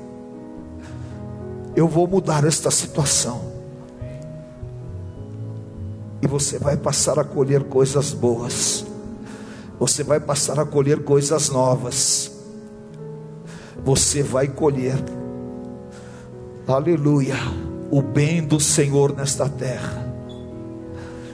[1.75, 3.49] Eu vou mudar esta situação.
[6.21, 8.85] E você vai passar a colher coisas boas.
[9.77, 12.31] Você vai passar a colher coisas novas.
[13.83, 14.95] Você vai colher,
[16.73, 17.35] aleluia,
[17.89, 20.07] o bem do Senhor nesta terra.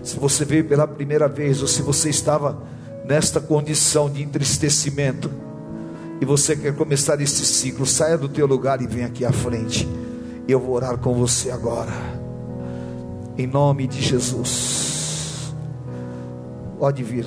[0.03, 2.61] Se você veio pela primeira vez, ou se você estava
[3.05, 5.29] nesta condição de entristecimento,
[6.21, 9.87] e você quer começar este ciclo, saia do teu lugar e venha aqui à frente.
[10.47, 11.91] Eu vou orar com você agora.
[13.37, 15.53] Em nome de Jesus.
[16.79, 17.25] Pode vir.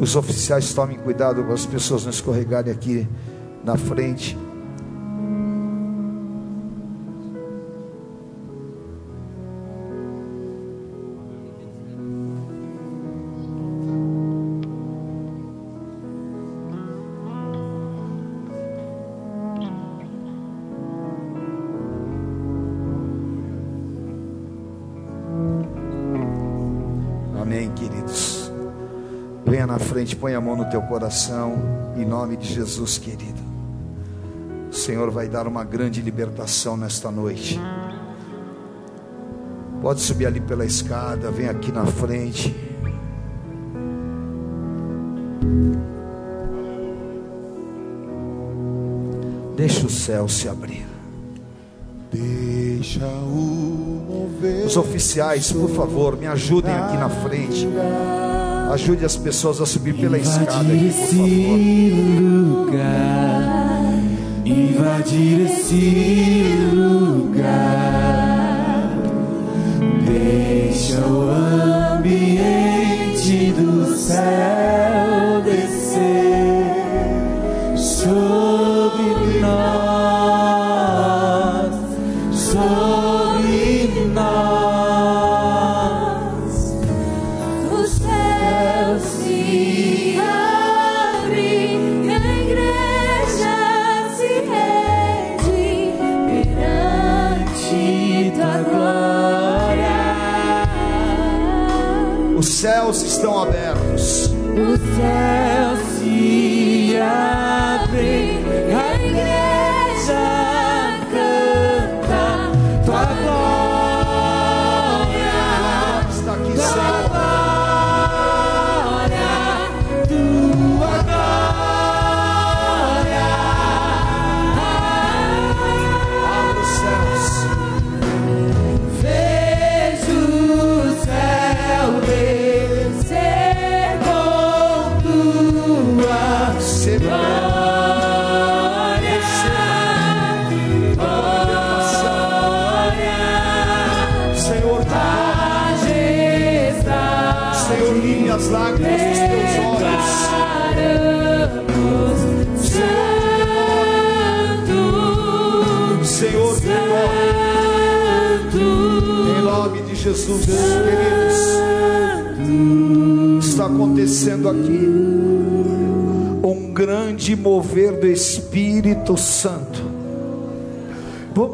[0.00, 3.06] Os oficiais tomem cuidado com as pessoas não escorregarem aqui
[3.62, 4.36] na frente.
[30.02, 31.54] Frente, põe a mão no teu coração,
[31.96, 33.40] em nome de Jesus, querido.
[34.68, 37.60] O Senhor vai dar uma grande libertação nesta noite.
[39.80, 42.54] Pode subir ali pela escada, vem aqui na frente.
[49.56, 50.86] Deixa o céu se abrir.
[52.10, 54.66] Deixa o mover.
[54.66, 57.68] Os oficiais, por favor, me ajudem aqui na frente.
[58.70, 61.58] Ajude as pessoas a subir pela escada aqui, por favor.
[62.60, 63.94] Lugar,
[64.44, 67.82] invadir esse lugar.
[70.06, 71.30] Deixa o
[71.98, 74.61] ambiente do céu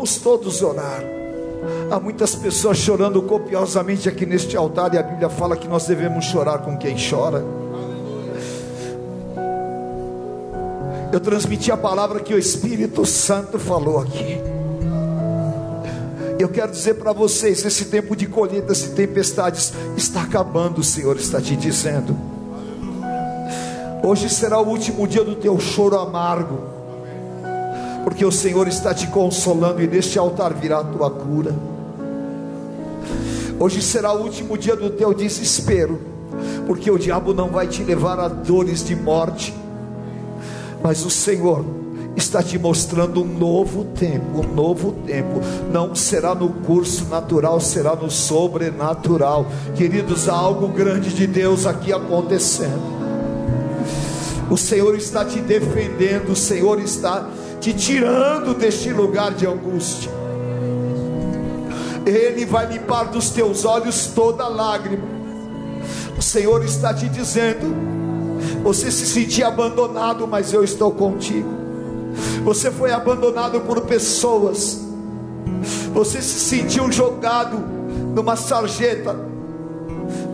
[0.09, 1.05] Vamos todos orar.
[1.91, 6.25] Há muitas pessoas chorando copiosamente aqui neste altar, e a Bíblia fala que nós devemos
[6.25, 7.45] chorar com quem chora.
[11.13, 14.41] Eu transmiti a palavra que o Espírito Santo falou aqui.
[16.39, 21.17] Eu quero dizer para vocês: esse tempo de colheitas e tempestades está acabando, o Senhor
[21.17, 22.17] está te dizendo.
[24.03, 26.78] Hoje será o último dia do teu choro amargo,
[28.09, 31.55] porque o Senhor está te consolando e neste altar virá a tua cura.
[33.61, 36.01] Hoje será o último dia do teu desespero,
[36.67, 39.55] porque o diabo não vai te levar a dores de morte,
[40.83, 41.63] mas o Senhor
[42.17, 45.43] está te mostrando um novo tempo, um novo tempo.
[45.71, 49.47] Não será no curso natural, será no sobrenatural.
[49.77, 52.97] Queridos, há algo grande de Deus aqui acontecendo.
[54.51, 57.29] O Senhor está te defendendo, o Senhor está
[57.61, 60.11] te tirando deste lugar de angústia.
[62.07, 65.05] Ele vai limpar dos teus olhos toda lágrima.
[66.17, 67.75] O Senhor está te dizendo:
[68.63, 71.49] você se sentia abandonado, mas eu estou contigo.
[72.45, 74.81] Você foi abandonado por pessoas.
[75.93, 77.59] Você se sentiu jogado
[78.15, 79.17] numa sarjeta.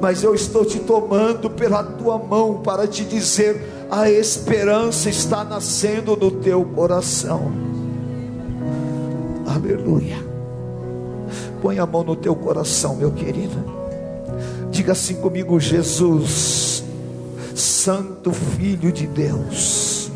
[0.01, 6.17] Mas eu estou te tomando pela tua mão para te dizer: a esperança está nascendo
[6.17, 7.53] no teu coração.
[9.47, 10.17] Aleluia.
[11.63, 13.55] Põe a mão no teu coração, meu querido.
[14.73, 16.83] Diga assim comigo, Jesus,
[17.55, 20.11] Santo Filho de Deus,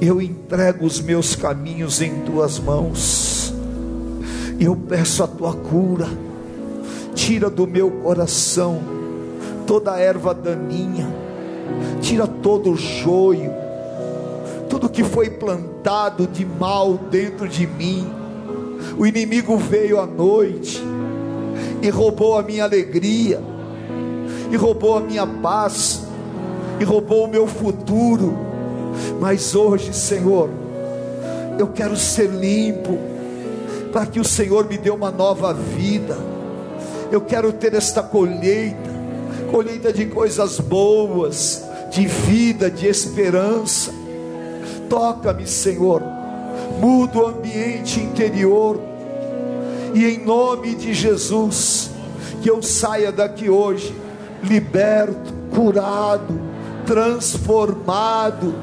[0.00, 3.52] eu entrego os meus caminhos em tuas mãos.
[4.58, 6.08] Eu peço a tua cura.
[7.14, 8.80] Tira do meu coração
[9.66, 11.25] toda erva daninha.
[12.00, 13.52] Tira todo o joio.
[14.68, 18.06] Tudo que foi plantado de mal dentro de mim
[18.98, 20.82] o inimigo veio à noite
[21.82, 23.40] e roubou a minha alegria,
[24.50, 26.02] e roubou a minha paz,
[26.80, 28.36] e roubou o meu futuro.
[29.20, 30.48] Mas hoje, Senhor,
[31.58, 32.98] eu quero ser limpo,
[33.92, 36.16] para que o Senhor me dê uma nova vida.
[37.12, 38.85] Eu quero ter esta colheita,
[39.50, 43.92] colheita de coisas boas, de vida, de esperança.
[44.88, 46.02] Toca-me, Senhor.
[46.80, 48.78] Muda o ambiente interior,
[49.94, 51.90] e em nome de Jesus,
[52.42, 53.94] que eu saia daqui hoje,
[54.42, 56.38] liberto, curado,
[56.84, 58.54] transformado,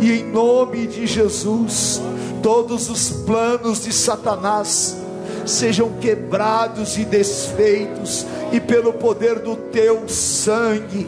[0.00, 2.00] e em nome de Jesus,
[2.42, 5.05] todos os planos de Satanás
[5.46, 11.06] sejam quebrados e desfeitos, e pelo poder do teu sangue,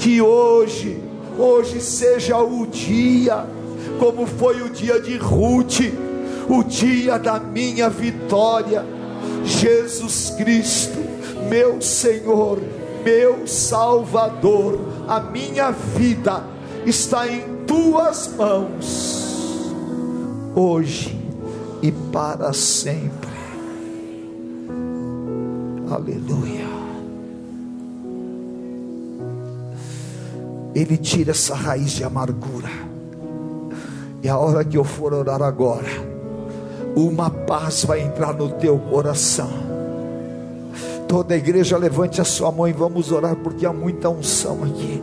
[0.00, 1.02] que hoje,
[1.38, 3.46] hoje seja o dia
[3.98, 5.80] como foi o dia de Ruth,
[6.48, 8.84] o dia da minha vitória.
[9.44, 10.98] Jesus Cristo,
[11.48, 12.58] meu Senhor,
[13.04, 16.44] meu Salvador, a minha vida
[16.84, 19.72] está em tuas mãos,
[20.54, 21.16] hoje
[21.82, 23.35] e para sempre.
[25.90, 26.66] Aleluia.
[30.74, 32.68] Ele tira essa raiz de amargura
[34.26, 35.86] e a hora que eu for orar agora,
[36.96, 39.48] uma paz vai entrar no teu coração.
[41.06, 45.00] Toda a igreja levante a sua mão e vamos orar, porque há muita unção aqui.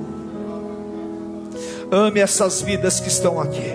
[1.89, 3.71] Ame essas vidas que estão aqui.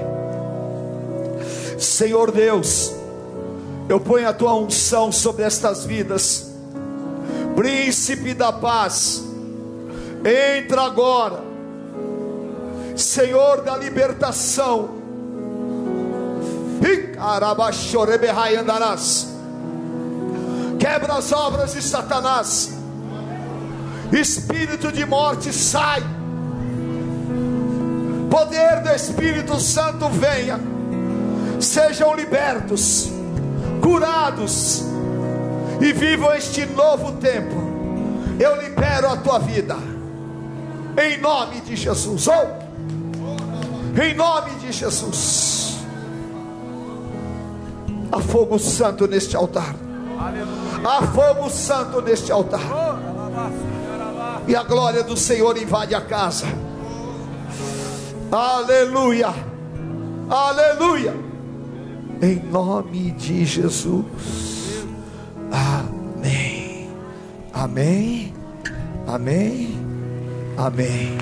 [1.78, 2.92] Senhor Deus,
[3.88, 6.47] eu ponho a tua unção sobre estas vidas.
[7.58, 9.20] Príncipe da paz,
[10.24, 11.42] entra agora.
[12.94, 14.90] Senhor da libertação,
[20.78, 22.70] Quebra as obras de Satanás.
[24.12, 26.00] Espírito de morte sai.
[28.30, 30.60] Poder do Espírito Santo venha.
[31.58, 33.10] Sejam libertos,
[33.82, 34.87] curados
[35.80, 37.56] e vivam este novo tempo.
[38.38, 39.76] Eu libero a tua vida.
[40.96, 42.26] Em nome de Jesus.
[42.28, 45.78] Oh, em nome de Jesus.
[48.10, 49.74] Há fogo santo neste altar.
[50.84, 52.60] Há fogo santo neste altar.
[54.46, 56.46] E a glória do Senhor invade a casa.
[58.32, 59.34] Aleluia.
[60.28, 61.14] Aleluia.
[62.20, 64.57] Em nome de Jesus.
[65.50, 66.90] Amém.
[67.52, 68.34] Amém.
[69.06, 69.78] Amém.
[70.56, 71.18] Amém.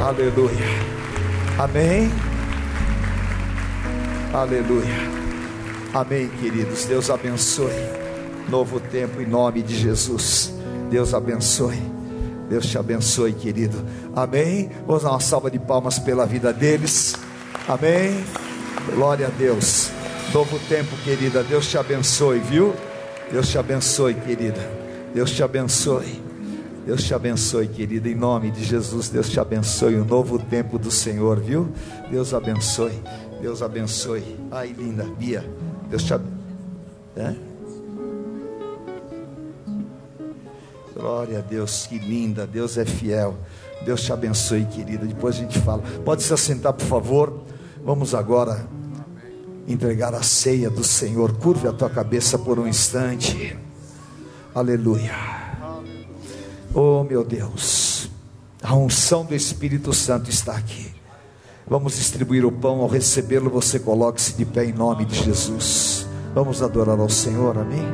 [0.00, 0.94] Aleluia.
[1.58, 2.10] Amém.
[4.32, 5.14] Aleluia.
[5.94, 6.84] Amém, queridos.
[6.84, 7.70] Deus abençoe.
[8.48, 10.52] Novo tempo em nome de Jesus.
[10.90, 11.80] Deus abençoe.
[12.48, 13.76] Deus te abençoe, querido.
[14.14, 14.70] Amém.
[14.86, 17.14] Vamos dar uma salva de palmas pela vida deles.
[17.66, 18.24] Amém.
[18.94, 19.90] Glória a Deus.
[20.32, 21.42] Novo tempo, querida.
[21.42, 22.74] Deus te abençoe, viu?
[23.30, 24.60] Deus te abençoe, querida.
[25.12, 26.22] Deus te abençoe.
[26.86, 29.08] Deus te abençoe, querida, em nome de Jesus.
[29.08, 29.96] Deus te abençoe.
[29.96, 31.68] O novo tempo do Senhor, viu?
[32.10, 33.02] Deus abençoe.
[33.40, 34.36] Deus abençoe.
[34.50, 35.44] Ai, linda, Bia.
[35.90, 36.34] Deus te abençoe.
[40.94, 43.36] Glória a Deus, que linda, Deus é fiel.
[43.84, 45.04] Deus te abençoe, querida.
[45.04, 45.82] Depois a gente fala.
[46.04, 47.42] Pode se assentar, por favor.
[47.84, 48.66] Vamos agora
[49.66, 51.32] entregar a ceia do Senhor.
[51.38, 53.56] Curve a tua cabeça por um instante.
[54.54, 55.14] Aleluia.
[56.72, 58.10] Oh, meu Deus.
[58.62, 60.92] A unção do Espírito Santo está aqui.
[61.66, 63.50] Vamos distribuir o pão ao recebê-lo.
[63.50, 66.06] Você coloque-se de pé em nome de Jesus.
[66.34, 67.84] Vamos adorar ao Senhor, amém?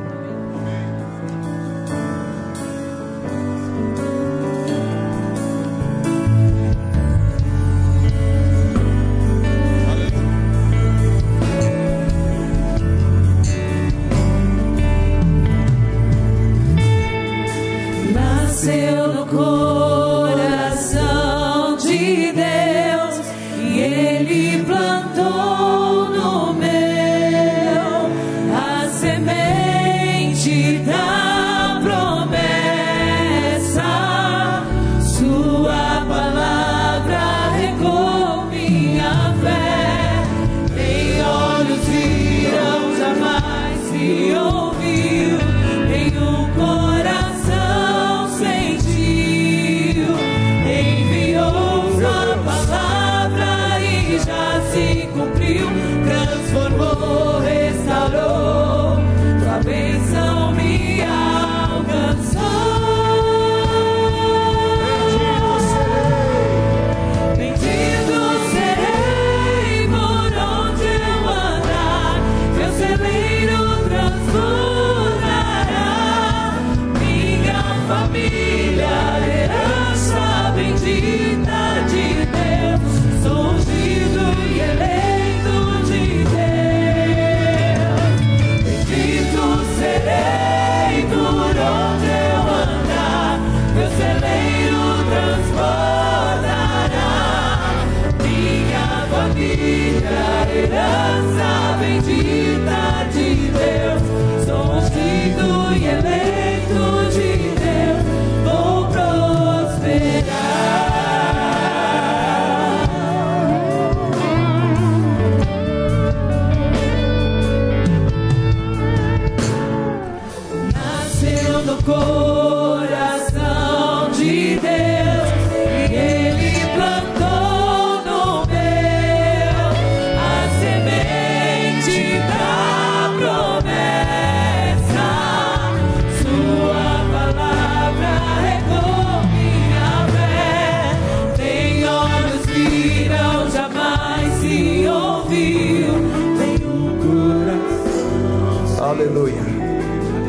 [148.91, 149.41] Aleluia.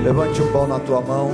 [0.04, 1.32] Levante o pão na tua mão.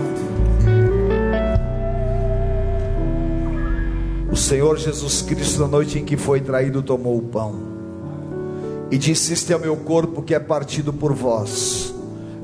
[4.32, 7.54] O Senhor Jesus Cristo, na noite em que foi traído, tomou o pão
[8.90, 11.94] e disse: Este é meu corpo que é partido por vós.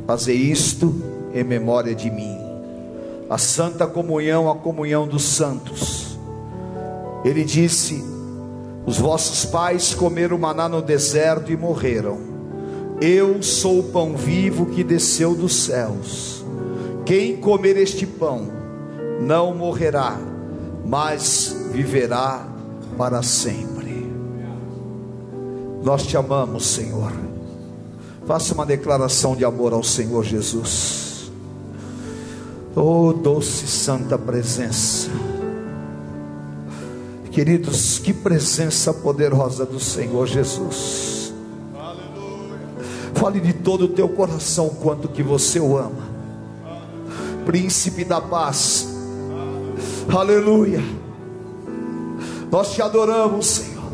[0.06, 0.94] Fazei isto
[1.32, 2.36] em memória de mim.
[3.30, 6.18] A santa comunhão, a comunhão dos santos.
[7.24, 8.04] Ele disse:
[8.84, 12.33] Os vossos pais comeram maná no deserto e morreram.
[13.06, 16.42] Eu sou o pão vivo que desceu dos céus.
[17.04, 18.48] Quem comer este pão
[19.20, 20.18] não morrerá,
[20.86, 22.48] mas viverá
[22.96, 24.10] para sempre.
[25.82, 27.12] Nós te amamos, Senhor.
[28.26, 31.30] Faça uma declaração de amor ao Senhor Jesus.
[32.74, 35.10] Oh, doce santa presença.
[37.30, 41.23] Queridos, que presença poderosa do Senhor Jesus.
[43.24, 46.10] Fale de todo o teu coração quanto que você o ama.
[47.46, 48.86] Príncipe da paz.
[50.14, 50.82] Aleluia.
[52.50, 53.90] Nós te adoramos, Senhor.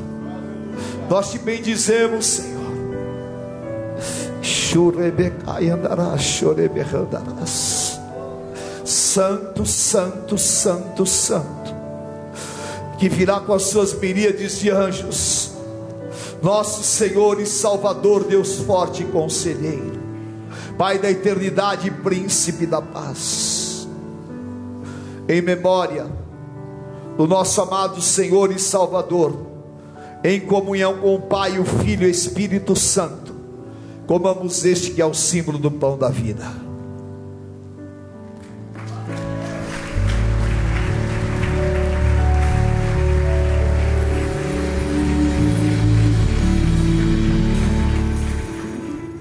[1.09, 2.73] Nós te bendizemos, Senhor.
[8.85, 11.73] Santo, santo, santo, santo.
[12.99, 15.50] Que virá com as suas miríades de anjos
[16.43, 20.01] nosso Senhor e Salvador, Deus forte e conselheiro,
[20.77, 23.87] Pai da eternidade e príncipe da paz,
[25.29, 26.07] em memória
[27.17, 29.47] do nosso amado Senhor e Salvador,
[30.25, 33.35] em comunhão com o Pai, o Filho e o Espírito Santo,
[34.07, 36.70] comamos este que é o símbolo do pão da vida.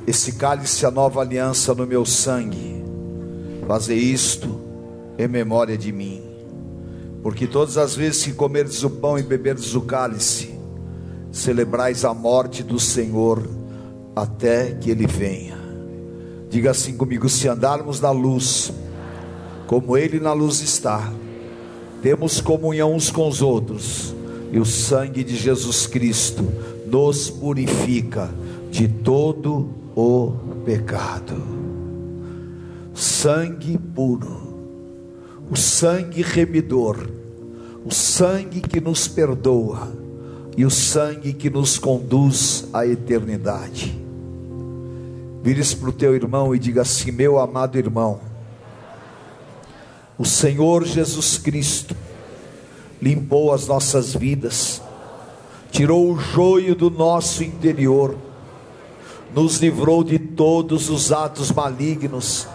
[0.09, 2.83] Esse cálice a nova aliança no meu sangue.
[3.67, 4.59] Fazer isto
[5.19, 6.23] em memória de mim.
[7.21, 10.51] Porque todas as vezes que comerdes o pão e beberdes o cálice,
[11.31, 13.47] celebrais a morte do Senhor
[14.15, 15.59] até que ele venha.
[16.49, 18.73] Diga assim comigo: se andarmos na luz,
[19.67, 21.13] como ele na luz está,
[22.01, 24.15] temos comunhão uns com os outros,
[24.51, 26.51] e o sangue de Jesus Cristo
[26.87, 28.31] nos purifica
[28.71, 30.33] de todo o
[30.65, 31.35] pecado.
[32.93, 34.49] Sangue puro,
[35.49, 37.09] o sangue remidor,
[37.85, 39.87] o sangue que nos perdoa
[40.57, 43.97] e o sangue que nos conduz à eternidade.
[45.41, 48.19] Vire-se para o teu irmão e diga assim: Meu amado irmão,
[50.17, 51.95] o Senhor Jesus Cristo
[53.01, 54.81] limpou as nossas vidas,
[55.71, 58.17] tirou o joio do nosso interior,
[59.33, 62.47] nos livrou de todos os atos malignos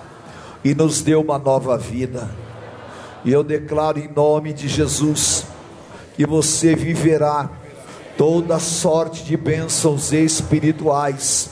[0.65, 2.31] e nos deu uma nova vida.
[3.25, 5.47] E eu declaro em nome de Jesus
[6.17, 7.51] que você viverá
[8.17, 11.51] toda sorte de bênçãos espirituais,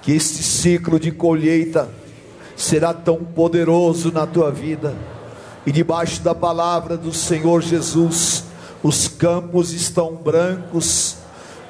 [0.00, 1.88] que este ciclo de colheita
[2.56, 4.94] será tão poderoso na tua vida,
[5.66, 8.44] e debaixo da palavra do Senhor Jesus,
[8.82, 11.16] os campos estão brancos,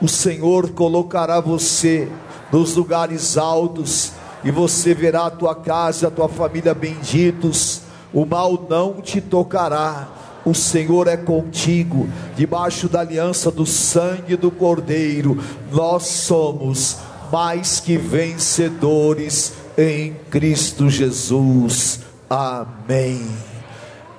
[0.00, 2.08] O Senhor colocará você
[2.54, 4.12] nos lugares altos
[4.44, 7.80] e você verá a tua casa, a tua família benditos.
[8.12, 10.06] O mal não te tocará.
[10.44, 15.36] O Senhor é contigo, debaixo da aliança do sangue do Cordeiro.
[15.72, 16.98] Nós somos
[17.32, 22.02] mais que vencedores em Cristo Jesus.
[22.30, 23.26] Amém.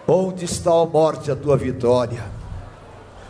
[0.05, 2.25] Onde está a morte, a tua vitória?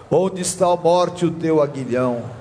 [0.09, 2.34] Onde está a morte, o teu aguilhão?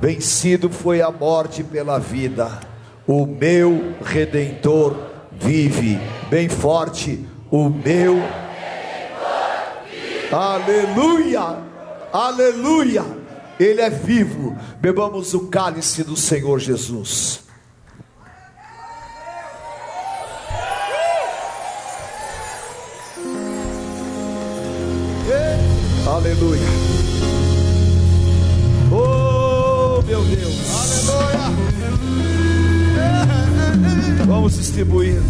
[0.00, 2.60] Vencido foi a morte pela vida.
[3.06, 4.96] O meu redentor
[5.32, 5.98] vive.
[6.30, 8.16] Bem forte, o meu
[10.30, 11.58] Aleluia!
[12.12, 13.04] Aleluia!
[13.58, 14.56] Ele é vivo.
[14.80, 17.40] Bebamos o cálice do Senhor Jesus.
[26.06, 26.77] Aleluia.
[30.48, 31.10] Deus.
[31.10, 31.48] Aleluia.
[34.26, 35.20] Vamos distribuir.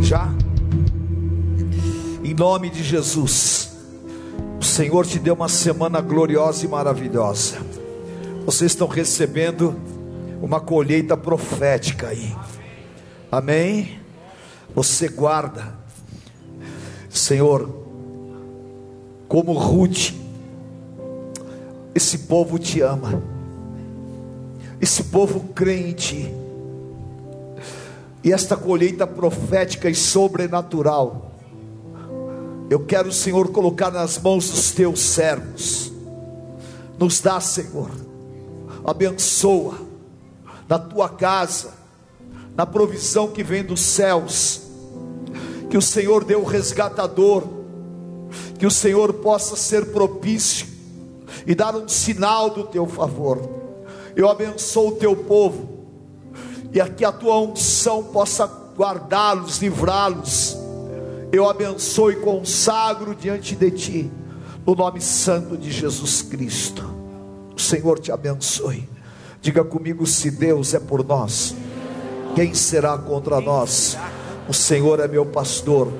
[0.00, 0.32] Já?
[2.24, 3.76] Em nome de Jesus.
[4.60, 7.58] O Senhor te deu uma semana gloriosa e maravilhosa.
[8.44, 9.74] Vocês estão recebendo
[10.40, 12.34] uma colheita profética aí.
[13.30, 14.00] Amém?
[14.74, 15.74] Você guarda.
[17.08, 17.68] Senhor,
[19.28, 20.12] como Ruth,
[21.96, 23.22] esse povo te ama,
[24.78, 26.30] esse povo crê em ti,
[28.22, 31.32] e esta colheita profética e sobrenatural,
[32.68, 35.90] eu quero, Senhor, colocar nas mãos dos teus servos,
[36.98, 37.90] nos dá, Senhor,
[38.84, 39.78] abençoa
[40.68, 41.72] na tua casa,
[42.54, 44.60] na provisão que vem dos céus,
[45.70, 47.42] que o Senhor deu o resgatador,
[48.58, 50.75] que o Senhor possa ser propício
[51.46, 53.40] e dar um sinal do teu favor.
[54.14, 55.76] Eu abençoo o teu povo
[56.72, 60.56] e aqui a tua unção possa guardá-los, livrá-los.
[61.32, 64.10] Eu abençoo e consagro diante de ti,
[64.66, 66.84] no nome santo de Jesus Cristo.
[67.56, 68.88] O Senhor te abençoe.
[69.40, 71.54] Diga comigo: se Deus é por nós,
[72.34, 73.96] quem será contra nós?
[74.48, 75.92] O Senhor é meu pastor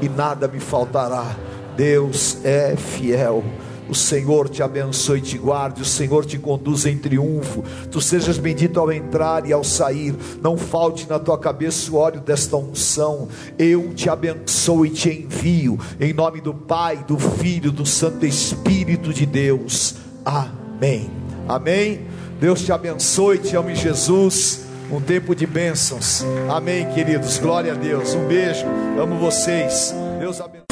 [0.00, 1.36] e nada me faltará.
[1.76, 3.42] Deus é fiel.
[3.88, 7.62] O Senhor te abençoe e te guarde, o Senhor te conduz em triunfo.
[7.90, 10.14] Tu sejas bendito ao entrar e ao sair.
[10.40, 13.28] Não falte na tua cabeça o óleo desta unção.
[13.58, 19.12] Eu te abençoo e te envio em nome do Pai, do Filho, do Santo Espírito
[19.12, 19.96] de Deus.
[20.24, 21.10] Amém.
[21.46, 22.00] Amém.
[22.40, 24.64] Deus te abençoe, te ame Jesus.
[24.90, 26.24] Um tempo de bênçãos.
[26.48, 27.38] Amém, queridos.
[27.38, 28.14] Glória a Deus.
[28.14, 28.66] Um beijo.
[29.00, 29.94] Amo vocês.
[30.20, 30.63] Deus abençoe.